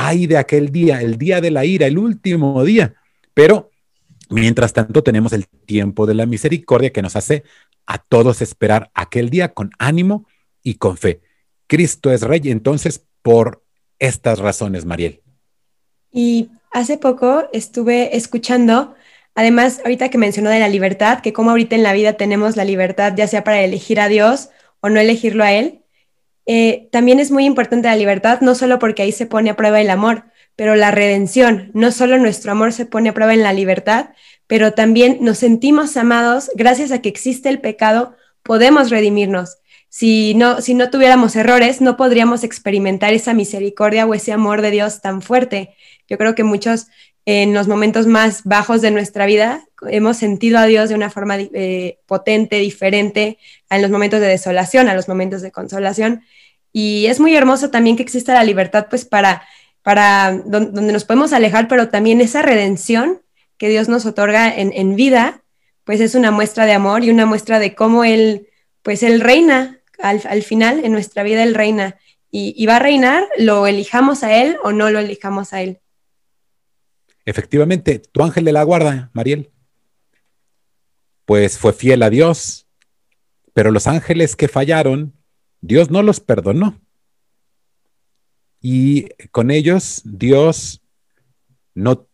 Ay 0.00 0.28
de 0.28 0.36
aquel 0.36 0.70
día, 0.70 1.02
el 1.02 1.18
día 1.18 1.40
de 1.40 1.50
la 1.50 1.64
ira, 1.64 1.88
el 1.88 1.98
último 1.98 2.62
día. 2.62 2.94
Pero 3.34 3.72
mientras 4.30 4.72
tanto 4.72 5.02
tenemos 5.02 5.32
el 5.32 5.48
tiempo 5.48 6.06
de 6.06 6.14
la 6.14 6.24
misericordia 6.24 6.92
que 6.92 7.02
nos 7.02 7.16
hace 7.16 7.42
a 7.84 7.98
todos 7.98 8.40
esperar 8.40 8.92
aquel 8.94 9.28
día 9.28 9.54
con 9.54 9.72
ánimo 9.80 10.28
y 10.62 10.74
con 10.74 10.96
fe. 10.96 11.20
Cristo 11.66 12.12
es 12.12 12.22
rey 12.22 12.42
entonces 12.44 13.06
por 13.22 13.64
estas 13.98 14.38
razones, 14.38 14.84
Mariel. 14.84 15.20
Y 16.12 16.50
hace 16.70 16.96
poco 16.96 17.48
estuve 17.52 18.16
escuchando, 18.16 18.94
además, 19.34 19.80
ahorita 19.82 20.10
que 20.10 20.18
mencionó 20.18 20.50
de 20.50 20.60
la 20.60 20.68
libertad, 20.68 21.22
que 21.22 21.32
como 21.32 21.50
ahorita 21.50 21.74
en 21.74 21.82
la 21.82 21.92
vida 21.92 22.12
tenemos 22.12 22.54
la 22.54 22.64
libertad, 22.64 23.14
ya 23.16 23.26
sea 23.26 23.42
para 23.42 23.62
elegir 23.62 23.98
a 23.98 24.06
Dios 24.06 24.50
o 24.78 24.90
no 24.90 25.00
elegirlo 25.00 25.42
a 25.42 25.50
Él, 25.50 25.82
eh, 26.50 26.88
también 26.90 27.20
es 27.20 27.30
muy 27.30 27.44
importante 27.44 27.88
la 27.88 27.96
libertad, 27.96 28.40
no 28.40 28.54
solo 28.54 28.78
porque 28.78 29.02
ahí 29.02 29.12
se 29.12 29.26
pone 29.26 29.50
a 29.50 29.56
prueba 29.56 29.82
el 29.82 29.90
amor, 29.90 30.24
pero 30.56 30.76
la 30.76 30.90
redención, 30.90 31.70
no 31.74 31.92
solo 31.92 32.16
nuestro 32.16 32.52
amor 32.52 32.72
se 32.72 32.86
pone 32.86 33.10
a 33.10 33.12
prueba 33.12 33.34
en 33.34 33.42
la 33.42 33.52
libertad, 33.52 34.10
pero 34.46 34.72
también 34.72 35.18
nos 35.20 35.36
sentimos 35.36 35.98
amados 35.98 36.50
gracias 36.54 36.90
a 36.90 37.02
que 37.02 37.10
existe 37.10 37.50
el 37.50 37.60
pecado, 37.60 38.16
podemos 38.42 38.88
redimirnos. 38.88 39.58
Si 39.90 40.34
no, 40.34 40.62
si 40.62 40.72
no 40.72 40.88
tuviéramos 40.88 41.36
errores, 41.36 41.82
no 41.82 41.98
podríamos 41.98 42.44
experimentar 42.44 43.12
esa 43.12 43.34
misericordia 43.34 44.06
o 44.06 44.14
ese 44.14 44.32
amor 44.32 44.62
de 44.62 44.70
Dios 44.70 45.02
tan 45.02 45.20
fuerte. 45.20 45.74
Yo 46.08 46.16
creo 46.16 46.34
que 46.34 46.44
muchos 46.44 46.86
en 47.30 47.52
los 47.52 47.68
momentos 47.68 48.06
más 48.06 48.42
bajos 48.44 48.80
de 48.80 48.90
nuestra 48.90 49.26
vida 49.26 49.66
hemos 49.90 50.16
sentido 50.16 50.56
a 50.56 50.64
Dios 50.64 50.88
de 50.88 50.94
una 50.94 51.10
forma 51.10 51.36
eh, 51.36 51.98
potente, 52.06 52.56
diferente, 52.56 53.36
en 53.68 53.82
los 53.82 53.90
momentos 53.90 54.20
de 54.20 54.28
desolación, 54.28 54.88
a 54.88 54.94
los 54.94 55.08
momentos 55.08 55.42
de 55.42 55.52
consolación. 55.52 56.22
Y 56.72 57.04
es 57.04 57.20
muy 57.20 57.36
hermoso 57.36 57.68
también 57.68 57.96
que 57.96 58.02
exista 58.02 58.32
la 58.32 58.44
libertad, 58.44 58.86
pues 58.88 59.04
para, 59.04 59.42
para 59.82 60.40
donde 60.46 60.90
nos 60.90 61.04
podemos 61.04 61.34
alejar, 61.34 61.68
pero 61.68 61.90
también 61.90 62.22
esa 62.22 62.40
redención 62.40 63.20
que 63.58 63.68
Dios 63.68 63.90
nos 63.90 64.06
otorga 64.06 64.48
en, 64.48 64.72
en 64.72 64.96
vida, 64.96 65.42
pues 65.84 66.00
es 66.00 66.14
una 66.14 66.30
muestra 66.30 66.64
de 66.64 66.72
amor 66.72 67.04
y 67.04 67.10
una 67.10 67.26
muestra 67.26 67.58
de 67.58 67.74
cómo 67.74 68.04
Él, 68.04 68.48
pues 68.82 69.02
Él 69.02 69.20
reina 69.20 69.80
al, 69.98 70.42
final 70.42 70.82
en 70.82 70.92
nuestra 70.92 71.24
vida 71.24 71.42
Él 71.42 71.54
reina 71.54 71.98
y, 72.30 72.64
va 72.64 72.76
a 72.76 72.78
reinar, 72.78 73.28
lo 73.36 73.66
elijamos 73.66 74.22
a 74.22 74.34
Él 74.34 74.56
o 74.64 74.72
no 74.72 74.88
lo 74.88 74.98
elijamos 74.98 75.52
a 75.52 75.60
Él. 75.60 75.80
Efectivamente, 77.28 77.98
tu 77.98 78.22
ángel 78.22 78.46
de 78.46 78.52
la 78.52 78.62
guarda, 78.62 79.10
Mariel, 79.12 79.50
pues 81.26 81.58
fue 81.58 81.74
fiel 81.74 82.02
a 82.02 82.08
Dios, 82.08 82.66
pero 83.52 83.70
los 83.70 83.86
ángeles 83.86 84.34
que 84.34 84.48
fallaron, 84.48 85.12
Dios 85.60 85.90
no 85.90 86.02
los 86.02 86.20
perdonó. 86.20 86.80
Y 88.62 89.10
con 89.30 89.50
ellos 89.50 90.00
Dios 90.06 90.80
no 91.74 92.08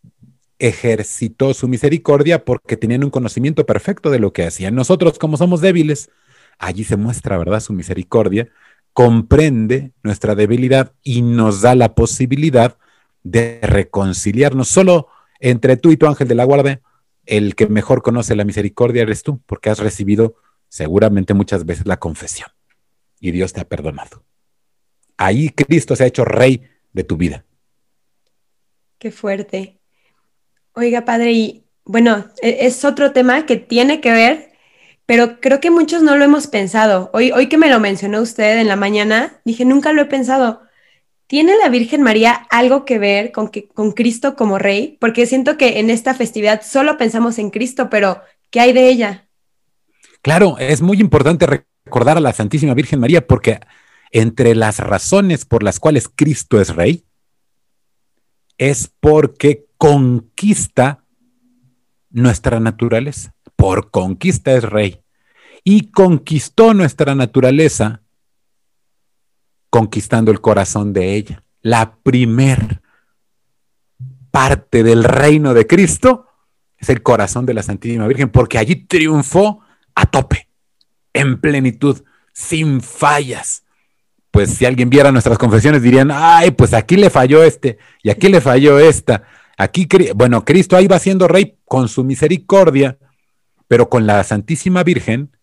ejercitó 0.58 1.54
su 1.54 1.68
misericordia 1.68 2.44
porque 2.44 2.76
tenían 2.76 3.04
un 3.04 3.10
conocimiento 3.10 3.64
perfecto 3.66 4.10
de 4.10 4.18
lo 4.18 4.32
que 4.32 4.44
hacían. 4.44 4.74
Nosotros, 4.74 5.20
como 5.20 5.36
somos 5.36 5.60
débiles, 5.60 6.10
allí 6.58 6.82
se 6.82 6.96
muestra, 6.96 7.38
¿verdad?, 7.38 7.60
su 7.60 7.72
misericordia, 7.72 8.48
comprende 8.92 9.92
nuestra 10.02 10.34
debilidad 10.34 10.92
y 11.04 11.22
nos 11.22 11.60
da 11.60 11.76
la 11.76 11.94
posibilidad 11.94 12.78
de 13.24 13.58
reconciliarnos. 13.62 14.68
Solo 14.68 15.08
entre 15.40 15.76
tú 15.76 15.90
y 15.90 15.96
tu 15.96 16.06
ángel 16.06 16.28
de 16.28 16.36
la 16.36 16.44
guardia, 16.44 16.80
el 17.26 17.56
que 17.56 17.66
mejor 17.66 18.02
conoce 18.02 18.36
la 18.36 18.44
misericordia 18.44 19.02
eres 19.02 19.24
tú, 19.24 19.40
porque 19.46 19.70
has 19.70 19.80
recibido 19.80 20.36
seguramente 20.68 21.34
muchas 21.34 21.66
veces 21.66 21.86
la 21.86 21.98
confesión 21.98 22.48
y 23.18 23.32
Dios 23.32 23.52
te 23.52 23.60
ha 23.60 23.68
perdonado. 23.68 24.22
Ahí 25.16 25.48
Cristo 25.50 25.96
se 25.96 26.04
ha 26.04 26.06
hecho 26.06 26.24
rey 26.24 26.68
de 26.92 27.02
tu 27.02 27.16
vida. 27.16 27.44
Qué 28.98 29.10
fuerte. 29.10 29.80
Oiga, 30.74 31.04
padre, 31.04 31.32
y 31.32 31.66
bueno, 31.84 32.26
e-, 32.40 32.66
es 32.66 32.84
otro 32.84 33.12
tema 33.12 33.46
que 33.46 33.56
tiene 33.56 34.00
que 34.00 34.12
ver 34.12 34.54
pero 35.06 35.40
creo 35.40 35.60
que 35.60 35.70
muchos 35.70 36.02
no 36.02 36.16
lo 36.16 36.24
hemos 36.24 36.46
pensado. 36.46 37.10
Hoy, 37.12 37.30
hoy 37.32 37.48
que 37.48 37.58
me 37.58 37.68
lo 37.68 37.78
mencionó 37.78 38.22
usted 38.22 38.58
en 38.58 38.68
la 38.68 38.76
mañana, 38.76 39.40
dije, 39.44 39.64
nunca 39.64 39.92
lo 39.92 40.02
he 40.02 40.06
pensado. 40.06 40.62
¿Tiene 41.26 41.56
la 41.56 41.68
Virgen 41.68 42.02
María 42.02 42.46
algo 42.50 42.84
que 42.84 42.98
ver 42.98 43.32
con, 43.32 43.48
que, 43.48 43.68
con 43.68 43.92
Cristo 43.92 44.36
como 44.36 44.58
rey? 44.58 44.98
Porque 45.00 45.26
siento 45.26 45.56
que 45.56 45.78
en 45.80 45.90
esta 45.90 46.14
festividad 46.14 46.62
solo 46.62 46.96
pensamos 46.96 47.38
en 47.38 47.50
Cristo, 47.50 47.88
pero 47.90 48.20
¿qué 48.50 48.60
hay 48.60 48.72
de 48.72 48.88
ella? 48.88 49.28
Claro, 50.22 50.56
es 50.58 50.82
muy 50.82 51.00
importante 51.00 51.46
recordar 51.46 52.16
a 52.16 52.20
la 52.20 52.32
Santísima 52.32 52.74
Virgen 52.74 53.00
María 53.00 53.26
porque 53.26 53.60
entre 54.10 54.54
las 54.54 54.78
razones 54.78 55.44
por 55.44 55.62
las 55.62 55.80
cuales 55.80 56.10
Cristo 56.14 56.60
es 56.60 56.74
rey 56.74 57.04
es 58.58 58.92
porque 59.00 59.66
conquista 59.76 61.04
nuestra 62.10 62.60
naturaleza 62.60 63.34
por 63.64 63.90
conquista 63.90 64.52
es 64.52 64.64
rey. 64.64 65.00
Y 65.64 65.90
conquistó 65.90 66.74
nuestra 66.74 67.14
naturaleza 67.14 68.02
conquistando 69.74 70.30
el 70.30 70.40
corazón 70.40 70.92
de 70.92 71.16
ella. 71.16 71.42
La 71.60 71.96
primer 71.96 72.80
parte 74.30 74.84
del 74.84 75.02
reino 75.02 75.52
de 75.52 75.66
Cristo 75.66 76.28
es 76.78 76.90
el 76.90 77.02
corazón 77.02 77.44
de 77.44 77.54
la 77.54 77.64
Santísima 77.64 78.06
Virgen, 78.06 78.28
porque 78.28 78.58
allí 78.58 78.76
triunfó 78.76 79.62
a 79.96 80.06
tope. 80.06 80.48
en 81.12 81.40
plenitud, 81.40 82.04
sin 82.32 82.82
fallas. 82.82 83.64
Pues 84.30 84.50
si 84.50 84.64
alguien 84.64 84.90
viera 84.90 85.10
nuestras 85.10 85.38
confesiones 85.38 85.82
dirían, 85.82 86.12
ay, 86.12 86.52
pues 86.52 86.72
aquí 86.72 86.94
le 86.94 87.10
falló 87.10 87.42
este 87.42 87.78
y 88.04 88.10
aquí 88.10 88.28
le 88.28 88.40
falló 88.40 88.78
esta. 88.78 89.24
Aquí, 89.58 89.88
bueno, 90.14 90.44
Cristo 90.44 90.76
ahí 90.76 90.86
va 90.86 91.00
siendo 91.00 91.26
rey 91.26 91.58
con 91.64 91.88
su 91.88 92.04
misericordia, 92.04 92.96
pero 93.66 93.88
con 93.88 94.06
la 94.06 94.22
Santísima 94.22 94.84
Virgen 94.84 95.33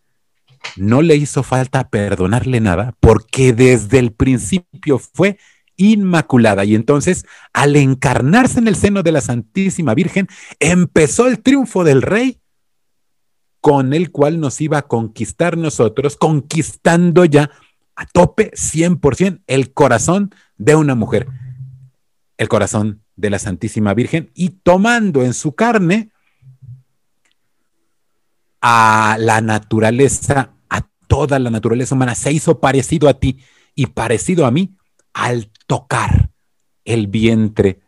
no 0.78 1.01
le 1.01 1.16
hizo 1.16 1.44
falta 1.44 1.90
perdonarle 1.90 2.60
nada 2.60 2.96
porque 3.00 3.54
desde 3.54 4.00
el 4.00 4.12
principio 4.12 5.00
fue 5.00 5.38
inmaculada. 5.78 6.66
Y 6.66 6.75
entonces, 6.75 7.25
al 7.54 7.75
encarnarse 7.75 8.60
en 8.60 8.68
el 8.68 8.75
seno 8.75 9.04
de 9.04 9.12
la 9.12 9.22
Santísima 9.22 9.94
Virgen, 9.94 10.28
empezó 10.60 11.28
el 11.28 11.42
triunfo 11.42 11.84
del 11.84 12.01
rey 12.01 12.40
con 13.62 13.94
el 13.94 14.12
cual 14.12 14.40
nos 14.40 14.60
iba 14.60 14.80
a 14.80 14.88
conquistar 14.88 15.58
nosotros, 15.58 16.18
conquistando 16.18 17.25
ya 17.25 17.51
a 17.96 18.06
tope 18.06 18.51
100% 18.51 19.42
el 19.48 19.74
corazón 19.74 20.34
de 20.58 20.75
una 20.75 20.96
mujer, 20.96 21.28
el 22.38 22.48
corazón 22.48 23.04
de 23.16 23.30
la 23.30 23.40
Santísima 23.40 23.94
Virgen, 23.94 24.32
y 24.34 24.50
tomando 24.50 25.24
en 25.24 25.34
su 25.34 25.54
carne 25.54 26.12
a 28.62 29.18
la 29.20 29.42
naturaleza, 29.42 30.54
toda 31.12 31.39
la 31.39 31.50
naturaleza 31.50 31.94
humana, 31.94 32.15
se 32.15 32.32
hizo 32.32 32.62
parecido 32.62 33.10
a 33.10 33.15
ti 33.15 33.41
y 33.75 33.88
parecido 33.88 34.46
a 34.46 34.51
mí 34.51 34.77
al 35.12 35.51
tocar 35.68 36.30
el 36.86 37.08
vientre 37.08 37.82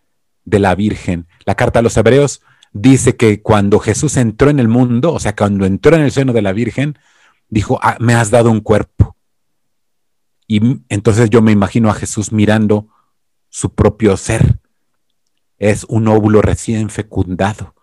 de 0.44 0.60
la 0.60 0.76
Virgen. 0.76 1.28
La 1.46 1.56
carta 1.56 1.80
a 1.80 1.82
los 1.82 1.96
hebreos 1.96 2.42
dice 2.74 3.16
que 3.16 3.42
cuando 3.42 3.80
Jesús 3.80 4.18
entró 4.18 4.50
en 4.50 4.60
el 4.60 4.68
mundo, 4.68 5.14
o 5.14 5.22
sea, 5.22 5.38
cuando 5.38 5.66
entró 5.66 5.96
en 5.96 6.02
el 6.02 6.12
seno 6.12 6.34
de 6.34 6.42
la 6.42 6.52
Virgen, 6.52 7.00
dijo, 7.48 7.80
ah, 7.82 7.96
me 8.02 8.14
has 8.14 8.30
dado 8.30 8.52
un 8.52 8.60
cuerpo. 8.60 9.16
Y 10.46 10.82
entonces 10.90 11.30
yo 11.30 11.42
me 11.42 11.54
imagino 11.54 11.90
a 11.90 11.94
Jesús 11.94 12.34
mirando 12.34 12.90
su 13.48 13.74
propio 13.74 14.18
ser. 14.18 14.60
Es 15.60 15.86
un 15.86 16.10
óvulo 16.10 16.42
recién 16.42 16.90
fecundado. 16.90 17.74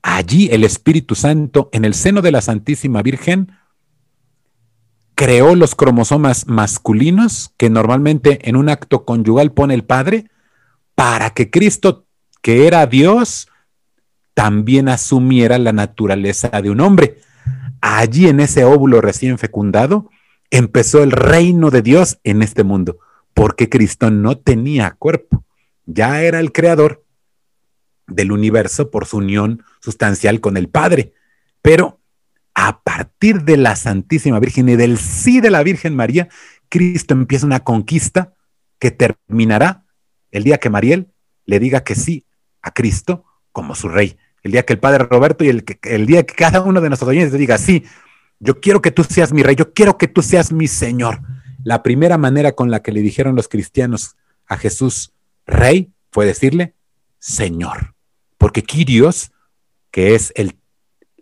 Allí 0.00 0.48
el 0.50 0.64
Espíritu 0.64 1.14
Santo, 1.14 1.68
en 1.72 1.84
el 1.84 1.92
seno 1.92 2.22
de 2.22 2.32
la 2.32 2.40
Santísima 2.40 3.02
Virgen, 3.02 3.52
creó 5.22 5.54
los 5.54 5.76
cromosomas 5.76 6.48
masculinos 6.48 7.54
que 7.56 7.70
normalmente 7.70 8.40
en 8.48 8.56
un 8.56 8.68
acto 8.68 9.04
conyugal 9.04 9.52
pone 9.52 9.72
el 9.72 9.84
Padre 9.84 10.32
para 10.96 11.30
que 11.30 11.48
Cristo, 11.48 12.06
que 12.40 12.66
era 12.66 12.84
Dios, 12.86 13.46
también 14.34 14.88
asumiera 14.88 15.58
la 15.58 15.72
naturaleza 15.72 16.48
de 16.60 16.70
un 16.70 16.80
hombre. 16.80 17.20
Allí 17.80 18.26
en 18.26 18.40
ese 18.40 18.64
óvulo 18.64 19.00
recién 19.00 19.38
fecundado 19.38 20.10
empezó 20.50 21.04
el 21.04 21.12
reino 21.12 21.70
de 21.70 21.82
Dios 21.82 22.18
en 22.24 22.42
este 22.42 22.64
mundo, 22.64 22.98
porque 23.32 23.68
Cristo 23.68 24.10
no 24.10 24.38
tenía 24.38 24.90
cuerpo, 24.98 25.44
ya 25.86 26.20
era 26.22 26.40
el 26.40 26.50
creador 26.50 27.04
del 28.08 28.32
universo 28.32 28.90
por 28.90 29.06
su 29.06 29.18
unión 29.18 29.62
sustancial 29.80 30.40
con 30.40 30.56
el 30.56 30.68
Padre, 30.68 31.12
pero 31.62 32.00
a 32.64 32.80
partir 32.80 33.42
de 33.42 33.56
la 33.56 33.74
Santísima 33.74 34.38
Virgen 34.38 34.68
y 34.68 34.76
del 34.76 34.96
sí 34.96 35.40
de 35.40 35.50
la 35.50 35.64
Virgen 35.64 35.96
María, 35.96 36.28
Cristo 36.68 37.12
empieza 37.12 37.44
una 37.44 37.64
conquista 37.64 38.34
que 38.78 38.92
terminará 38.92 39.84
el 40.30 40.44
día 40.44 40.58
que 40.58 40.70
Mariel 40.70 41.12
le 41.44 41.58
diga 41.58 41.82
que 41.82 41.96
sí 41.96 42.24
a 42.62 42.70
Cristo 42.70 43.24
como 43.50 43.74
su 43.74 43.88
rey. 43.88 44.16
El 44.44 44.52
día 44.52 44.64
que 44.64 44.74
el 44.74 44.78
Padre 44.78 45.06
Roberto 45.10 45.42
y 45.42 45.48
el, 45.48 46.06
día 46.06 46.22
que 46.22 46.36
cada 46.36 46.60
uno 46.60 46.80
de 46.80 46.88
nuestros 46.88 47.08
oyentes 47.08 47.36
diga, 47.36 47.58
sí, 47.58 47.82
yo 48.38 48.60
quiero 48.60 48.80
que 48.80 48.92
tú 48.92 49.02
seas 49.02 49.32
mi 49.32 49.42
rey, 49.42 49.56
yo 49.56 49.72
quiero 49.72 49.98
que 49.98 50.06
tú 50.06 50.22
seas 50.22 50.52
mi 50.52 50.68
Señor. 50.68 51.20
La 51.64 51.82
primera 51.82 52.16
manera 52.16 52.52
con 52.52 52.70
la 52.70 52.80
que 52.80 52.92
le 52.92 53.00
dijeron 53.00 53.34
los 53.34 53.48
cristianos 53.48 54.14
a 54.46 54.56
Jesús, 54.56 55.12
rey, 55.46 55.92
fue 56.12 56.26
decirle, 56.26 56.76
Señor. 57.18 57.96
Porque 58.38 58.62
Kyrios, 58.62 59.32
que 59.90 60.14
es 60.14 60.32
el 60.36 60.61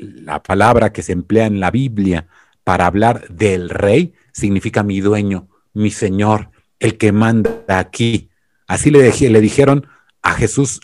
la 0.00 0.42
palabra 0.42 0.92
que 0.92 1.02
se 1.02 1.12
emplea 1.12 1.46
en 1.46 1.60
la 1.60 1.70
Biblia 1.70 2.26
para 2.64 2.86
hablar 2.86 3.28
del 3.28 3.68
rey 3.68 4.14
significa 4.32 4.82
mi 4.82 5.00
dueño, 5.00 5.48
mi 5.74 5.90
señor, 5.90 6.50
el 6.78 6.96
que 6.96 7.12
manda 7.12 7.78
aquí. 7.78 8.30
Así 8.66 8.90
le, 8.90 9.10
dijeron 9.40 9.86
a 10.22 10.32
Jesús 10.34 10.80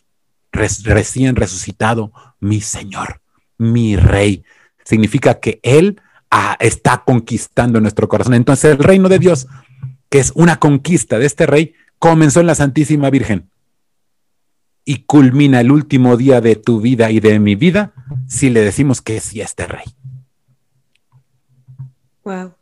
recién 0.53 1.37
resucitado, 1.37 2.13
mi 2.41 2.61
señor, 2.61 3.21
mi 3.59 3.97
rey. 3.97 4.45
Significa 4.85 5.41
que 5.41 5.61
él 5.63 6.01
ah, 6.31 6.57
está 6.61 7.03
conquistando 7.05 7.81
nuestro 7.81 8.09
corazón. 8.09 8.35
Entonces 8.35 8.73
el 8.73 8.79
reino 8.79 9.09
de 9.09 9.19
Dios, 9.19 9.47
que 10.11 10.19
es 10.19 10.33
una 10.35 10.59
conquista 10.59 11.19
de 11.19 11.27
este 11.27 11.47
rey, 11.47 11.75
comenzó 11.99 12.41
en 12.41 12.47
la 12.47 12.55
Santísima 12.55 13.11
Virgen 13.11 13.51
y 14.85 15.05
culmina 15.05 15.61
el 15.61 15.73
último 15.73 16.17
día 16.17 16.41
de 16.41 16.57
tu 16.57 16.81
vida 16.81 17.11
y 17.11 17.21
de 17.21 17.39
mi 17.39 17.55
vida 17.55 17.93
si 18.29 18.51
le 18.51 18.61
decimos 18.61 19.03
que 19.03 19.21
sí 19.21 19.41
a 19.41 19.45
este 19.45 19.67
rey. 19.67 19.85
Wow. 22.25 22.55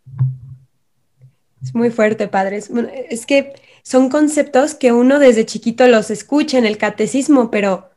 Es 1.62 1.74
muy 1.74 1.90
fuerte, 1.90 2.28
padre. 2.28 2.61
Es, 3.09 3.26
que 3.26 3.54
son 3.83 4.11
conceptos 4.11 4.74
que 4.74 4.92
uno 4.92 5.18
desde 5.18 5.46
chiquito 5.46 5.88
los 5.88 6.11
escucha 6.11 6.59
en 6.59 6.66
el 6.66 6.76
catecismo, 6.76 7.50
pero, 7.50 7.90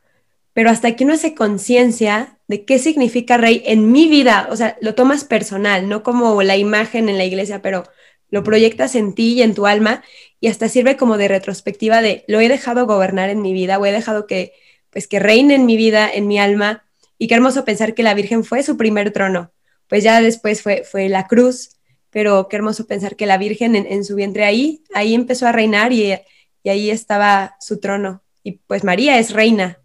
pero 0.54 0.70
hasta 0.70 0.96
que 0.96 1.04
uno 1.04 1.14
hace 1.14 1.34
conciencia 1.34 2.38
de 2.48 2.64
qué 2.64 2.78
significa 2.78 3.36
rey 3.36 3.62
en 3.66 3.92
mi 3.92 4.08
vida, 4.08 4.48
o 4.50 4.56
sea, 4.56 4.78
lo 4.80 4.94
tomas 4.94 5.24
personal, 5.24 5.88
no 5.88 6.02
como 6.02 6.42
la 6.42 6.56
imagen 6.56 7.10
en 7.10 7.18
la 7.18 7.26
iglesia, 7.26 7.60
pero 7.60 7.84
lo 8.30 8.42
proyectas 8.42 8.94
en 8.94 9.14
ti 9.14 9.34
y 9.34 9.42
en 9.42 9.54
tu 9.54 9.66
alma 9.66 10.02
y 10.40 10.48
hasta 10.48 10.68
sirve 10.68 10.96
como 10.96 11.18
de 11.18 11.28
retrospectiva 11.28 12.00
de 12.00 12.24
lo 12.28 12.40
he 12.40 12.48
dejado 12.48 12.86
gobernar 12.86 13.30
en 13.30 13.42
mi 13.42 13.52
vida 13.52 13.78
o 13.78 13.86
he 13.86 13.92
dejado 13.92 14.26
que 14.26 14.52
pues 14.90 15.06
que 15.06 15.18
reine 15.18 15.54
en 15.54 15.66
mi 15.66 15.76
vida, 15.76 16.10
en 16.10 16.26
mi 16.26 16.38
alma 16.38 16.87
y 17.18 17.26
qué 17.26 17.34
hermoso 17.34 17.64
pensar 17.64 17.94
que 17.94 18.02
la 18.02 18.14
Virgen 18.14 18.44
fue 18.44 18.62
su 18.62 18.76
primer 18.76 19.12
trono, 19.12 19.52
pues 19.88 20.04
ya 20.04 20.20
después 20.20 20.62
fue, 20.62 20.84
fue 20.84 21.08
la 21.08 21.26
cruz, 21.26 21.76
pero 22.10 22.48
qué 22.48 22.56
hermoso 22.56 22.86
pensar 22.86 23.16
que 23.16 23.26
la 23.26 23.38
Virgen 23.38 23.74
en, 23.74 24.04
su 24.04 24.14
vientre 24.14 24.44
ahí, 24.44 24.82
ahí 24.94 25.14
empezó 25.14 25.46
a 25.46 25.52
reinar 25.52 25.92
y, 25.92 26.14
y 26.62 26.68
ahí 26.68 26.90
estaba 26.90 27.56
su 27.60 27.80
trono. 27.80 28.22
Y 28.42 28.52
pues 28.66 28.84
María 28.84 29.18
es 29.18 29.32
reina. 29.32 29.78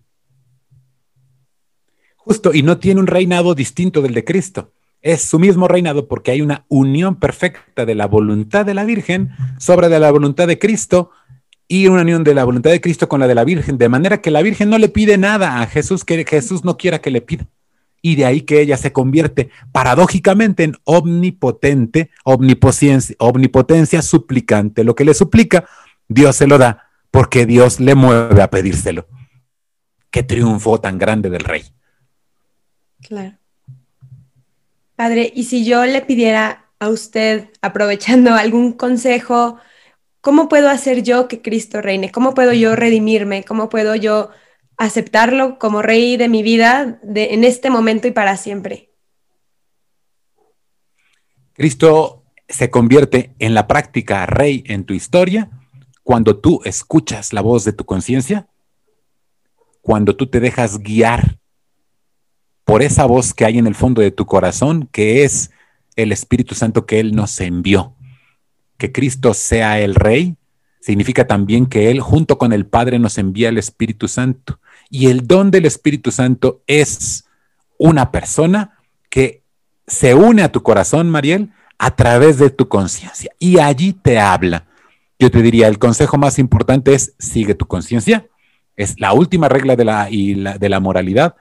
Justo, 2.16 2.54
y 2.54 2.64
no 2.64 2.78
tiene 2.78 3.02
un 3.02 3.08
reinado 3.08 3.56
distinto 3.56 4.02
del 4.02 4.14
de 4.14 4.24
Cristo. 4.24 4.72
Es 5.02 5.24
su 5.24 5.38
mismo 5.38 5.68
reinado 5.68 6.08
porque 6.08 6.32
hay 6.32 6.42
una 6.42 6.66
unión 6.70 7.20
perfecta 7.20 7.86
de 7.86 7.96
la 7.96 8.06
voluntad 8.06 8.66
de 8.66 8.74
la 8.74 8.86
Virgen 8.86 9.32
sobre 9.60 9.90
de 9.90 10.00
la 10.00 10.12
voluntad 10.12 10.48
de 10.48 10.58
Cristo 10.58 11.12
y 11.68 11.88
una 11.88 12.02
unión 12.02 12.24
de 12.24 12.34
la 12.34 12.44
voluntad 12.44 12.72
de 12.72 12.82
Cristo 12.82 13.08
con 13.08 13.20
la 13.20 13.28
de 13.28 13.36
la 13.36 13.44
Virgen, 13.44 13.78
de 13.78 13.90
manera 13.90 14.22
que 14.22 14.32
la 14.32 14.42
Virgen 14.42 14.70
no 14.70 14.78
le 14.78 14.90
pide 14.90 15.18
nada 15.18 15.62
a 15.62 15.68
Jesús 15.68 16.04
que 16.04 16.26
Jesús 16.28 16.64
no 16.64 16.78
quiera 16.78 17.00
que 17.00 17.12
le 17.12 17.22
pida. 17.22 17.48
Y 18.02 18.16
de 18.16 18.26
ahí 18.26 18.42
que 18.42 18.60
ella 18.60 18.76
se 18.76 18.92
convierte 18.92 19.50
paradójicamente 19.72 20.64
en 20.64 20.76
omnipotente, 20.84 22.10
omnipotencia, 22.26 23.16
omnipotencia 23.18 24.02
suplicante. 24.02 24.84
Lo 24.84 24.94
que 24.94 25.06
le 25.06 25.14
suplica, 25.14 25.66
Dios 26.10 26.36
se 26.36 26.48
lo 26.48 26.58
da 26.58 26.90
porque 27.12 27.46
Dios 27.46 27.80
le 27.80 27.96
mueve 27.96 28.42
a 28.42 28.50
pedírselo. 28.50 29.08
Qué 30.12 30.22
triunfo 30.22 30.82
tan 30.82 30.98
grande 30.98 31.30
del 31.30 31.44
rey. 31.46 31.64
Claro. 33.02 33.38
Padre, 34.96 35.32
y 35.34 35.46
si 35.46 35.66
yo 35.66 35.86
le 35.86 36.02
pidiera 36.02 36.66
a 36.80 36.90
usted, 36.90 37.50
aprovechando 37.62 38.34
algún 38.34 38.74
consejo, 38.74 39.60
¿cómo 40.24 40.48
puedo 40.48 40.70
hacer 40.70 41.04
yo 41.04 41.28
que 41.28 41.42
Cristo 41.42 41.82
reine? 41.82 42.10
¿Cómo 42.10 42.34
puedo 42.34 42.54
yo 42.54 42.78
redimirme? 42.78 43.44
¿Cómo 43.44 43.68
puedo 43.68 43.94
yo 43.94 44.30
aceptarlo 44.78 45.60
como 45.60 45.82
rey 45.82 46.16
de 46.16 46.30
mi 46.30 46.42
vida 46.42 47.00
en 47.04 47.44
este 47.44 47.70
momento 47.70 48.08
y 48.08 48.12
para 48.12 48.38
siempre? 48.38 48.90
Cristo 51.52 52.24
se 52.48 52.70
convierte 52.70 53.36
en 53.38 53.54
la 53.54 53.68
práctica 53.68 54.26
rey 54.26 54.64
en 54.66 54.86
tu 54.86 54.94
historia 54.94 55.50
cuando 56.04 56.40
tú 56.40 56.62
escuchas 56.64 57.34
la 57.34 57.42
voz 57.42 57.66
de 57.66 57.74
tu 57.74 57.84
conciencia, 57.84 58.48
cuando 59.82 60.16
tú 60.16 60.28
te 60.28 60.40
dejas 60.40 60.80
guiar 60.80 61.38
por 62.64 62.82
esa 62.82 63.06
voz 63.06 63.34
que 63.34 63.44
hay 63.44 63.58
en 63.58 63.68
el 63.68 63.76
fondo 63.76 64.02
de 64.02 64.12
tu 64.12 64.26
corazón, 64.26 64.88
que 64.90 65.26
es 65.26 65.52
el 65.98 66.14
Espíritu 66.14 66.56
Santo 66.56 66.86
que 66.86 67.02
Él 67.02 67.14
nos 67.14 67.42
envió. 67.42 67.93
Que 68.84 68.92
Cristo 68.92 69.34
sea 69.34 69.80
el 69.80 69.96
Rey 69.96 70.36
significa 70.82 71.26
también 71.26 71.68
que 71.68 71.90
Él 71.90 72.02
junto 72.02 72.38
con 72.38 72.52
el 72.52 72.66
Padre 72.66 73.00
nos 73.00 73.18
envía 73.18 73.48
el 73.48 73.58
Espíritu 73.58 74.10
Santo. 74.10 74.60
Y 74.90 75.08
el 75.08 75.26
don 75.26 75.52
del 75.52 75.64
Espíritu 75.64 76.12
Santo 76.12 76.62
es 76.68 77.24
una 77.78 78.12
persona 78.12 78.78
que 79.10 79.42
se 79.88 80.16
une 80.16 80.44
a 80.44 80.52
tu 80.52 80.64
corazón, 80.64 81.10
Mariel, 81.10 81.54
a 81.78 81.96
través 81.96 82.40
de 82.40 82.50
tu 82.50 82.68
conciencia. 82.68 83.32
Y 83.40 83.60
allí 83.60 83.94
te 83.94 84.20
habla. 84.20 84.66
Yo 85.18 85.32
te 85.32 85.42
diría, 85.42 85.70
el 85.70 85.80
consejo 85.80 86.18
más 86.18 86.38
importante 86.38 86.94
es 86.94 87.16
sigue 87.18 87.56
tu 87.56 87.66
conciencia. 87.66 88.28
Es 88.76 89.00
la 89.00 89.14
última 89.14 89.48
regla 89.48 89.78
de 89.78 89.86
la, 89.86 90.10
y 90.12 90.34
de 90.34 90.68
la 90.68 90.82
moralidad 90.82 91.36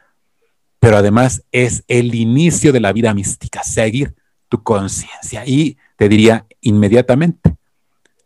pero 0.83 0.97
además 0.97 1.45
es 1.53 1.85
el 1.87 2.13
inicio 2.13 2.73
de 2.73 2.81
la 2.81 2.93
vida 2.93 3.15
mística, 3.15 3.63
seguir 3.63 4.17
tu 4.49 4.65
conciencia. 4.65 5.47
Y 5.47 5.79
te 6.03 6.09
diría 6.09 6.49
inmediatamente, 6.61 7.55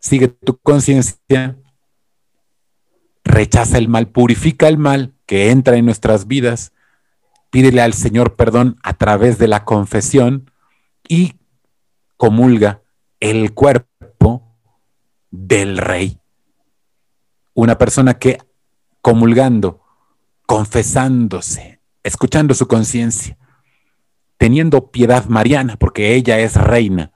sigue 0.01 0.29
tu 0.29 0.57
conciencia, 0.57 1.59
rechaza 3.23 3.77
el 3.77 3.87
mal, 3.87 4.09
purifica 4.09 4.67
el 4.67 4.79
mal 4.79 5.13
que 5.27 5.51
entra 5.51 5.77
en 5.77 5.85
nuestras 5.85 6.27
vidas, 6.27 6.73
pídele 7.51 7.83
al 7.83 7.93
Señor 7.93 8.35
perdón 8.35 8.79
a 8.83 8.95
través 8.95 9.37
de 9.37 9.49
la 9.49 9.67
confesión 9.67 10.51
y 11.07 11.35
comulga 12.17 12.81
el 13.21 13.53
cuerpo 13.53 14.57
del 15.31 15.77
rey. 15.77 16.19
Una 17.53 17.77
persona 17.77 18.15
que 18.15 18.39
comulgando, 19.03 19.83
confesándose, 20.47 21.83
escuchando 22.03 22.55
su 22.55 22.69
conciencia, 22.69 23.37
teniendo 24.39 24.91
piedad 24.91 25.27
mariana, 25.27 25.77
porque 25.77 26.15
ella 26.15 26.39
es 26.39 26.55
reina, 26.55 27.13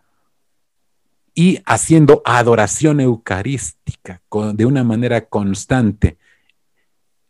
y 1.34 1.60
haciendo 1.64 2.22
adoración 2.24 3.00
eucarística 3.00 4.22
de 4.54 4.66
una 4.66 4.84
manera 4.84 5.26
constante, 5.26 6.18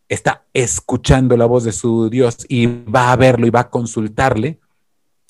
está 0.08 0.44
escuchando 0.52 1.36
la 1.36 1.46
voz 1.46 1.64
de 1.64 1.72
su 1.72 2.10
Dios 2.10 2.44
y 2.48 2.66
va 2.66 3.12
a 3.12 3.16
verlo 3.16 3.46
y 3.46 3.50
va 3.50 3.60
a 3.60 3.70
consultarle, 3.70 4.58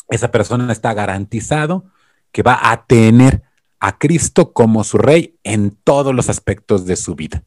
esa 0.09 0.31
persona 0.31 0.73
está 0.73 0.95
garantizado 0.95 1.85
que 2.33 2.43
va 2.43 2.59
a 2.71 2.87
tener 2.87 3.43
a 3.79 3.99
Cristo 3.99 4.53
como 4.53 4.85
su 4.85 4.99
rey 4.99 5.39
en 5.43 5.71
todos 5.71 6.15
los 6.15 6.29
aspectos 6.29 6.87
de 6.87 6.97
su 6.97 7.15
vida. 7.15 7.45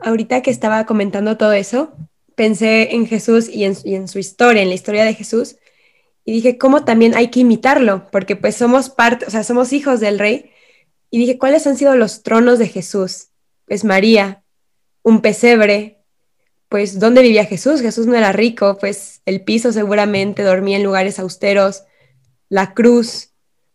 Ahorita 0.00 0.42
que 0.42 0.50
estaba 0.50 0.84
comentando 0.84 1.36
todo 1.36 1.52
eso, 1.52 1.96
pensé 2.34 2.94
en 2.94 3.06
Jesús 3.06 3.48
y 3.48 3.64
en, 3.64 4.08
su 4.08 4.18
historia, 4.18 4.62
en 4.62 4.68
la 4.68 4.74
historia 4.74 5.04
de 5.04 5.14
Jesús, 5.14 5.56
y 6.28 6.32
dije, 6.32 6.58
¿cómo 6.58 6.84
también 6.84 7.14
hay 7.14 7.28
que 7.28 7.40
imitarlo? 7.40 8.08
Porque 8.10 8.34
pues 8.34 8.56
somos 8.56 8.90
parte, 8.90 9.26
o 9.26 9.30
sea, 9.30 9.44
somos 9.44 9.72
hijos 9.72 10.00
del 10.00 10.18
rey. 10.18 10.50
Y 11.08 11.18
dije, 11.18 11.38
¿cuáles 11.38 11.68
han 11.68 11.76
sido 11.76 11.94
los 11.94 12.24
tronos 12.24 12.58
de 12.58 12.66
Jesús? 12.66 13.28
Pues 13.64 13.84
María, 13.84 14.42
un 15.04 15.22
pesebre, 15.22 16.02
pues 16.68 16.98
¿dónde 16.98 17.22
vivía 17.22 17.44
Jesús? 17.44 17.80
Jesús 17.80 18.08
no 18.08 18.16
era 18.16 18.32
rico, 18.32 18.76
pues 18.80 19.22
el 19.24 19.44
piso 19.44 19.72
seguramente 19.72 20.42
dormía 20.42 20.78
en 20.78 20.82
lugares 20.82 21.20
austeros, 21.20 21.84
la 22.48 22.74
cruz, 22.74 23.30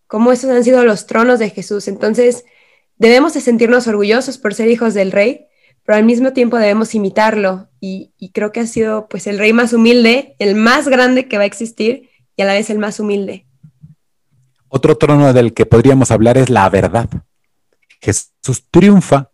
cómo 0.06 0.34
esos 0.34 0.50
han 0.50 0.66
sido 0.66 0.84
los 0.84 1.08
tronos 1.08 1.40
de 1.40 1.52
Jesús. 1.52 1.88
Entonces, 1.88 2.44
debemos 2.98 3.34
de 3.34 3.40
sentirnos 3.40 3.88
orgullosos 3.88 4.38
por 4.38 4.54
ser 4.54 4.70
hijos 4.70 4.94
del 4.94 5.14
rey, 5.14 5.48
pero 5.86 5.98
al 5.98 6.04
mismo 6.04 6.34
tiempo 6.34 6.58
debemos 6.58 6.96
imitarlo 6.96 7.70
y, 7.80 8.12
y 8.18 8.32
creo 8.32 8.52
que 8.52 8.60
ha 8.60 8.68
sido 8.68 9.08
pues 9.08 9.26
el 9.26 9.40
rey 9.40 9.54
más 9.54 9.72
humilde, 9.72 10.36
el 10.38 10.56
más 10.56 10.90
grande 10.90 11.30
que 11.30 11.38
va 11.38 11.44
a 11.44 11.48
existir 11.48 12.11
y 12.36 12.42
a 12.42 12.46
la 12.46 12.54
vez 12.54 12.70
el 12.70 12.80
más 12.80 13.00
humilde. 13.00 13.46
Otro 14.68 14.98
trono 14.98 15.34
del 15.34 15.54
que 15.54 15.66
podríamos 15.66 16.12
hablar 16.12 16.38
es 16.38 16.50
la 16.50 16.70
verdad. 16.70 17.10
Jesús 18.02 18.66
triunfa 18.72 19.32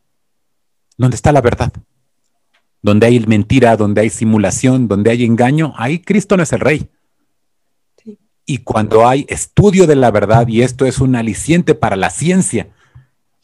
donde 0.98 1.16
está 1.16 1.32
la 1.32 1.42
verdad. 1.42 1.72
Donde 2.82 3.08
hay 3.08 3.20
mentira, 3.20 3.78
donde 3.78 4.02
hay 4.02 4.10
simulación, 4.10 4.88
donde 4.88 5.12
hay 5.12 5.24
engaño, 5.24 5.74
ahí 5.78 6.00
Cristo 6.00 6.38
no 6.38 6.44
es 6.44 6.54
el 6.54 6.60
rey. 6.60 6.90
Y 8.46 8.60
cuando 8.60 9.08
hay 9.08 9.26
estudio 9.30 9.88
de 9.88 9.96
la 9.96 10.10
verdad, 10.10 10.48
y 10.48 10.62
esto 10.62 10.86
es 10.86 11.00
un 11.00 11.16
aliciente 11.16 11.76
para 11.76 11.96
la 11.96 12.10
ciencia 12.10 12.70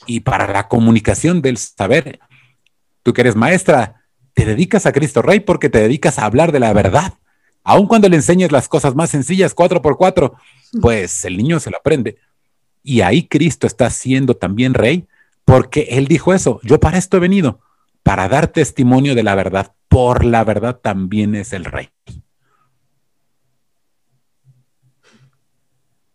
y 0.07 0.21
para 0.21 0.51
la 0.51 0.67
comunicación 0.67 1.41
del 1.41 1.57
saber, 1.57 2.19
tú 3.03 3.13
que 3.13 3.21
eres 3.21 3.35
maestra, 3.35 4.03
te 4.33 4.45
dedicas 4.45 4.85
a 4.85 4.93
Cristo 4.93 5.21
Rey 5.21 5.41
porque 5.41 5.69
te 5.69 5.79
dedicas 5.79 6.19
a 6.19 6.25
hablar 6.25 6.51
de 6.51 6.59
la 6.59 6.73
verdad. 6.73 7.13
Aun 7.63 7.87
cuando 7.87 8.09
le 8.09 8.17
enseñes 8.17 8.51
las 8.51 8.67
cosas 8.67 8.95
más 8.95 9.09
sencillas, 9.09 9.53
cuatro 9.53 9.81
por 9.81 9.97
cuatro, 9.97 10.35
pues 10.81 11.23
el 11.25 11.37
niño 11.37 11.59
se 11.59 11.71
lo 11.71 11.77
aprende. 11.77 12.17
Y 12.83 13.01
ahí 13.01 13.27
Cristo 13.27 13.67
está 13.67 13.89
siendo 13.89 14.35
también 14.35 14.73
rey 14.73 15.07
porque 15.45 15.87
Él 15.91 16.07
dijo 16.07 16.33
eso, 16.33 16.59
yo 16.63 16.79
para 16.79 16.97
esto 16.97 17.17
he 17.17 17.19
venido, 17.19 17.59
para 18.01 18.27
dar 18.27 18.47
testimonio 18.47 19.15
de 19.15 19.23
la 19.23 19.35
verdad. 19.35 19.73
Por 19.87 20.25
la 20.25 20.43
verdad 20.43 20.77
también 20.77 21.35
es 21.35 21.53
el 21.53 21.65
rey. 21.65 21.89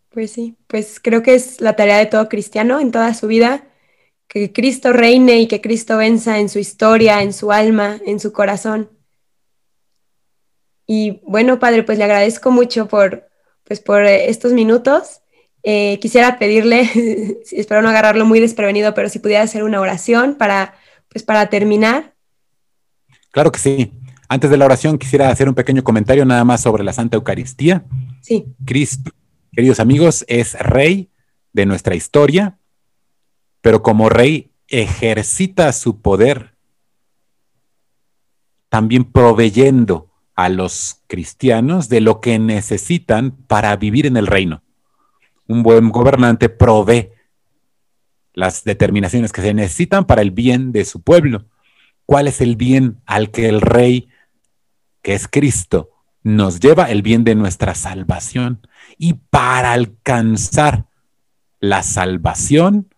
Pues 0.09 0.31
sí, 0.31 0.57
pues 0.67 0.99
creo 1.01 1.23
que 1.23 1.35
es 1.35 1.61
la 1.61 1.75
tarea 1.75 1.97
de 1.97 2.07
todo 2.07 2.29
cristiano 2.29 2.79
en 2.79 2.91
toda 2.91 3.13
su 3.13 3.27
vida, 3.27 3.63
que 4.27 4.51
Cristo 4.51 4.91
reine 4.91 5.39
y 5.39 5.47
que 5.47 5.61
Cristo 5.61 5.97
venza 5.97 6.39
en 6.39 6.49
su 6.49 6.59
historia, 6.59 7.21
en 7.23 7.31
su 7.31 7.51
alma, 7.51 7.99
en 8.05 8.19
su 8.19 8.33
corazón. 8.33 8.89
Y 10.91 11.21
bueno, 11.21 11.59
Padre, 11.59 11.83
pues 11.83 11.99
le 11.99 12.03
agradezco 12.03 12.49
mucho 12.49 12.87
por, 12.87 13.29
pues, 13.63 13.79
por 13.79 14.05
estos 14.05 14.53
minutos 14.53 15.21
eh, 15.61 15.99
quisiera 16.01 16.39
pedirle, 16.39 16.89
espero 17.51 17.83
no 17.83 17.89
agarrarlo 17.89 18.25
muy 18.25 18.39
desprevenido, 18.39 18.95
pero 18.95 19.07
si 19.07 19.19
pudiera 19.19 19.43
hacer 19.43 19.61
una 19.61 19.81
oración 19.81 20.33
para, 20.33 20.73
pues 21.07 21.23
para 21.23 21.47
terminar. 21.47 22.15
Claro 23.29 23.51
que 23.51 23.59
sí. 23.59 23.91
Antes 24.29 24.49
de 24.49 24.57
la 24.57 24.65
oración 24.65 24.97
quisiera 24.97 25.29
hacer 25.29 25.47
un 25.47 25.53
pequeño 25.53 25.83
comentario 25.83 26.25
nada 26.25 26.43
más 26.43 26.61
sobre 26.61 26.83
la 26.83 26.91
Santa 26.91 27.17
Eucaristía. 27.17 27.85
Sí. 28.23 28.47
Cristo, 28.65 29.11
queridos 29.51 29.79
amigos, 29.79 30.25
es 30.27 30.57
rey 30.57 31.11
de 31.53 31.67
nuestra 31.67 31.93
historia, 31.93 32.57
pero 33.61 33.83
como 33.83 34.09
rey 34.09 34.49
ejercita 34.67 35.71
su 35.71 36.01
poder 36.01 36.55
también 38.69 39.03
proveyendo 39.03 40.08
a 40.39 40.49
los 40.49 41.01
cristianos 41.07 41.89
de 41.89 42.01
lo 42.01 42.21
que 42.21 42.39
necesitan 42.39 43.31
para 43.31 43.75
vivir 43.75 44.05
en 44.05 44.17
el 44.17 44.27
reino 44.27 44.63
un 45.49 45.63
buen 45.63 45.89
gobernante 45.89 46.47
provee 46.47 47.09
las 48.33 48.63
determinaciones 48.63 49.33
que 49.33 49.41
se 49.41 49.53
necesitan 49.53 50.05
para 50.05 50.21
el 50.21 50.31
bien 50.31 50.71
de 50.71 50.85
su 50.85 51.01
pueblo. 51.01 51.45
¿Cuál 52.05 52.27
es 52.27 52.39
el 52.39 52.55
bien 52.55 53.01
al 53.05 53.31
que 53.31 53.49
el 53.49 53.59
rey, 53.59 54.09
que 55.01 55.15
es 55.15 55.27
Cristo, 55.27 55.89
nos 56.21 56.59
lleva? 56.59 56.91
El 56.91 57.01
bien 57.01 57.23
de 57.23 57.33
nuestra 57.33 57.73
salvación. 57.73 58.61
Y 58.97 59.13
para 59.13 59.73
alcanzar 59.73 60.85
la 61.59 61.81
salvación, 61.81 62.93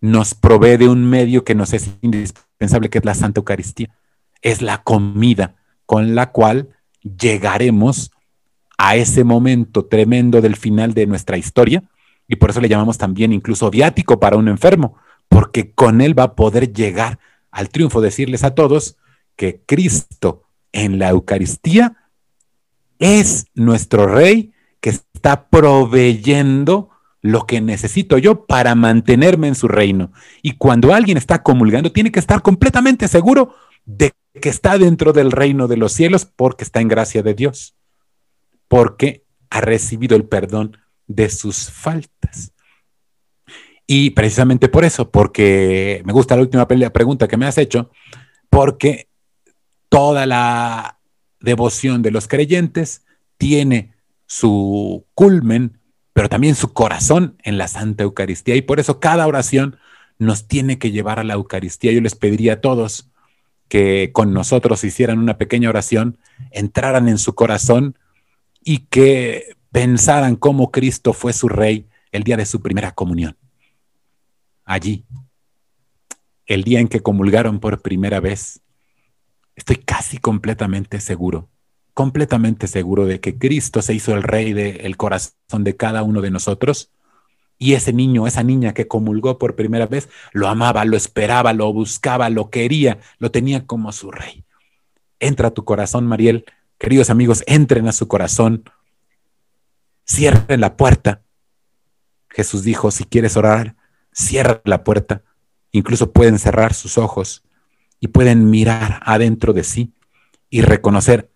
nos 0.00 0.34
provee 0.34 0.76
de 0.76 0.88
un 0.88 1.08
medio 1.08 1.44
que 1.44 1.54
nos 1.54 1.72
es 1.72 1.90
indispensable, 2.02 2.90
que 2.90 2.98
es 2.98 3.04
la 3.04 3.14
Santa 3.14 3.38
Eucaristía. 3.38 3.96
Es 4.42 4.62
la 4.62 4.82
comida 4.82 5.54
con 5.86 6.16
la 6.16 6.32
cual 6.32 6.73
llegaremos 7.04 8.10
a 8.76 8.96
ese 8.96 9.22
momento 9.22 9.84
tremendo 9.84 10.40
del 10.40 10.56
final 10.56 10.94
de 10.94 11.06
nuestra 11.06 11.36
historia, 11.36 11.82
y 12.26 12.36
por 12.36 12.50
eso 12.50 12.60
le 12.60 12.68
llamamos 12.68 12.98
también 12.98 13.32
incluso 13.32 13.70
viático 13.70 14.18
para 14.18 14.36
un 14.36 14.48
enfermo, 14.48 14.96
porque 15.28 15.72
con 15.72 16.00
él 16.00 16.18
va 16.18 16.24
a 16.24 16.34
poder 16.34 16.72
llegar 16.72 17.18
al 17.50 17.68
triunfo, 17.68 18.00
decirles 18.00 18.44
a 18.44 18.54
todos 18.54 18.96
que 19.36 19.60
Cristo 19.66 20.42
en 20.72 20.98
la 20.98 21.10
Eucaristía 21.10 21.96
es 22.98 23.46
nuestro 23.54 24.06
Rey 24.06 24.52
que 24.80 24.90
está 24.90 25.48
proveyendo 25.48 26.90
lo 27.20 27.46
que 27.46 27.60
necesito 27.60 28.18
yo 28.18 28.44
para 28.44 28.74
mantenerme 28.74 29.48
en 29.48 29.54
su 29.54 29.66
reino. 29.66 30.12
Y 30.42 30.52
cuando 30.52 30.92
alguien 30.92 31.16
está 31.16 31.42
comulgando, 31.42 31.90
tiene 31.90 32.12
que 32.12 32.18
estar 32.20 32.42
completamente 32.42 33.08
seguro 33.08 33.54
de 33.86 34.12
que 34.40 34.48
está 34.48 34.78
dentro 34.78 35.12
del 35.12 35.30
reino 35.30 35.68
de 35.68 35.76
los 35.76 35.92
cielos 35.92 36.24
porque 36.24 36.64
está 36.64 36.80
en 36.80 36.88
gracia 36.88 37.22
de 37.22 37.34
Dios 37.34 37.74
porque 38.68 39.24
ha 39.50 39.60
recibido 39.60 40.16
el 40.16 40.24
perdón 40.24 40.76
de 41.06 41.30
sus 41.30 41.70
faltas. 41.70 42.52
Y 43.86 44.10
precisamente 44.10 44.68
por 44.68 44.84
eso, 44.84 45.10
porque 45.10 46.02
me 46.04 46.12
gusta 46.12 46.36
la 46.36 46.42
última 46.42 46.66
pregunta 46.66 47.28
que 47.28 47.36
me 47.36 47.46
has 47.46 47.58
hecho, 47.58 47.90
porque 48.50 49.08
toda 49.88 50.26
la 50.26 50.98
devoción 51.38 52.02
de 52.02 52.10
los 52.10 52.26
creyentes 52.26 53.04
tiene 53.36 53.94
su 54.26 55.06
culmen, 55.14 55.78
pero 56.12 56.28
también 56.28 56.54
su 56.54 56.72
corazón 56.72 57.36
en 57.44 57.58
la 57.58 57.68
Santa 57.68 58.04
Eucaristía. 58.04 58.56
Y 58.56 58.62
por 58.62 58.80
eso 58.80 58.98
cada 58.98 59.26
oración 59.26 59.76
nos 60.18 60.48
tiene 60.48 60.78
que 60.78 60.90
llevar 60.90 61.18
a 61.18 61.24
la 61.24 61.34
Eucaristía. 61.34 61.92
Yo 61.92 62.00
les 62.00 62.14
pediría 62.14 62.54
a 62.54 62.60
todos 62.60 63.10
que 63.68 64.10
con 64.12 64.32
nosotros 64.32 64.84
hicieran 64.84 65.18
una 65.18 65.38
pequeña 65.38 65.68
oración, 65.68 66.18
entraran 66.50 67.08
en 67.08 67.18
su 67.18 67.34
corazón 67.34 67.98
y 68.62 68.86
que 68.86 69.56
pensaran 69.72 70.36
cómo 70.36 70.70
Cristo 70.70 71.12
fue 71.12 71.32
su 71.32 71.48
rey 71.48 71.88
el 72.12 72.22
día 72.22 72.36
de 72.36 72.46
su 72.46 72.60
primera 72.60 72.92
comunión. 72.92 73.36
Allí, 74.64 75.04
el 76.46 76.62
día 76.62 76.80
en 76.80 76.88
que 76.88 77.00
comulgaron 77.00 77.60
por 77.60 77.82
primera 77.82 78.20
vez, 78.20 78.60
estoy 79.56 79.76
casi 79.76 80.18
completamente 80.18 81.00
seguro, 81.00 81.48
completamente 81.92 82.66
seguro 82.66 83.06
de 83.06 83.20
que 83.20 83.36
Cristo 83.36 83.82
se 83.82 83.94
hizo 83.94 84.14
el 84.14 84.22
rey 84.22 84.52
del 84.52 84.96
corazón 84.96 85.64
de 85.64 85.76
cada 85.76 86.02
uno 86.02 86.20
de 86.20 86.30
nosotros. 86.30 86.90
Y 87.58 87.74
ese 87.74 87.92
niño, 87.92 88.26
esa 88.26 88.42
niña 88.42 88.74
que 88.74 88.88
comulgó 88.88 89.38
por 89.38 89.54
primera 89.54 89.86
vez, 89.86 90.08
lo 90.32 90.48
amaba, 90.48 90.84
lo 90.84 90.96
esperaba, 90.96 91.52
lo 91.52 91.72
buscaba, 91.72 92.28
lo 92.30 92.50
quería, 92.50 92.98
lo 93.18 93.30
tenía 93.30 93.66
como 93.66 93.92
su 93.92 94.10
rey. 94.10 94.44
Entra 95.20 95.48
a 95.48 95.50
tu 95.52 95.64
corazón, 95.64 96.06
Mariel, 96.06 96.44
Queridos 96.78 97.08
amigos, 97.08 97.42
entren 97.46 97.88
a 97.88 97.92
su 97.92 98.08
corazón 98.08 98.64
cierren 100.06 100.60
la 100.60 100.76
puerta. 100.76 101.22
Jesús 102.28 102.62
dijo, 102.62 102.90
si 102.90 103.04
quieres 103.04 103.36
orar, 103.36 103.76
cierra 104.12 104.60
la 104.64 104.84
puerta. 104.84 105.22
Incluso 105.70 106.12
pueden 106.12 106.38
cerrar 106.38 106.74
sus 106.74 106.98
ojos 106.98 107.42
y 108.00 108.08
pueden 108.08 108.50
mirar 108.50 109.00
adentro 109.04 109.52
de 109.52 109.64
sí 109.64 109.94
y 110.50 110.62
reconocer 110.62 111.30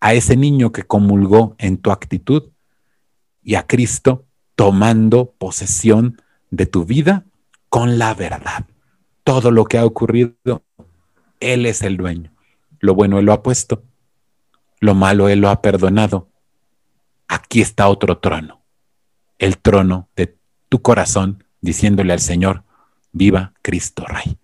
a 0.00 0.14
ese 0.14 0.36
niño 0.36 0.70
que 0.70 0.84
comulgó 0.84 1.56
en 1.58 1.78
tu 1.78 1.90
actitud 1.90 2.50
y 3.42 3.54
a 3.54 3.66
Cristo 3.66 4.26
tomando 4.58 5.36
posesión 5.38 6.20
de 6.50 6.66
tu 6.66 6.84
vida 6.84 7.24
con 7.68 7.96
la 7.96 8.12
verdad. 8.12 8.66
Todo 9.22 9.52
lo 9.52 9.66
que 9.66 9.78
ha 9.78 9.86
ocurrido, 9.86 10.64
Él 11.38 11.64
es 11.64 11.82
el 11.82 11.96
dueño. 11.96 12.32
Lo 12.80 12.96
bueno 12.96 13.20
Él 13.20 13.26
lo 13.26 13.32
ha 13.32 13.44
puesto, 13.44 13.84
lo 14.80 14.96
malo 14.96 15.28
Él 15.28 15.38
lo 15.38 15.48
ha 15.48 15.62
perdonado. 15.62 16.28
Aquí 17.28 17.60
está 17.60 17.88
otro 17.88 18.18
trono, 18.18 18.60
el 19.38 19.58
trono 19.58 20.08
de 20.16 20.36
tu 20.68 20.82
corazón, 20.82 21.44
diciéndole 21.60 22.12
al 22.12 22.20
Señor, 22.20 22.64
viva 23.12 23.52
Cristo 23.62 24.06
Rey. 24.08 24.38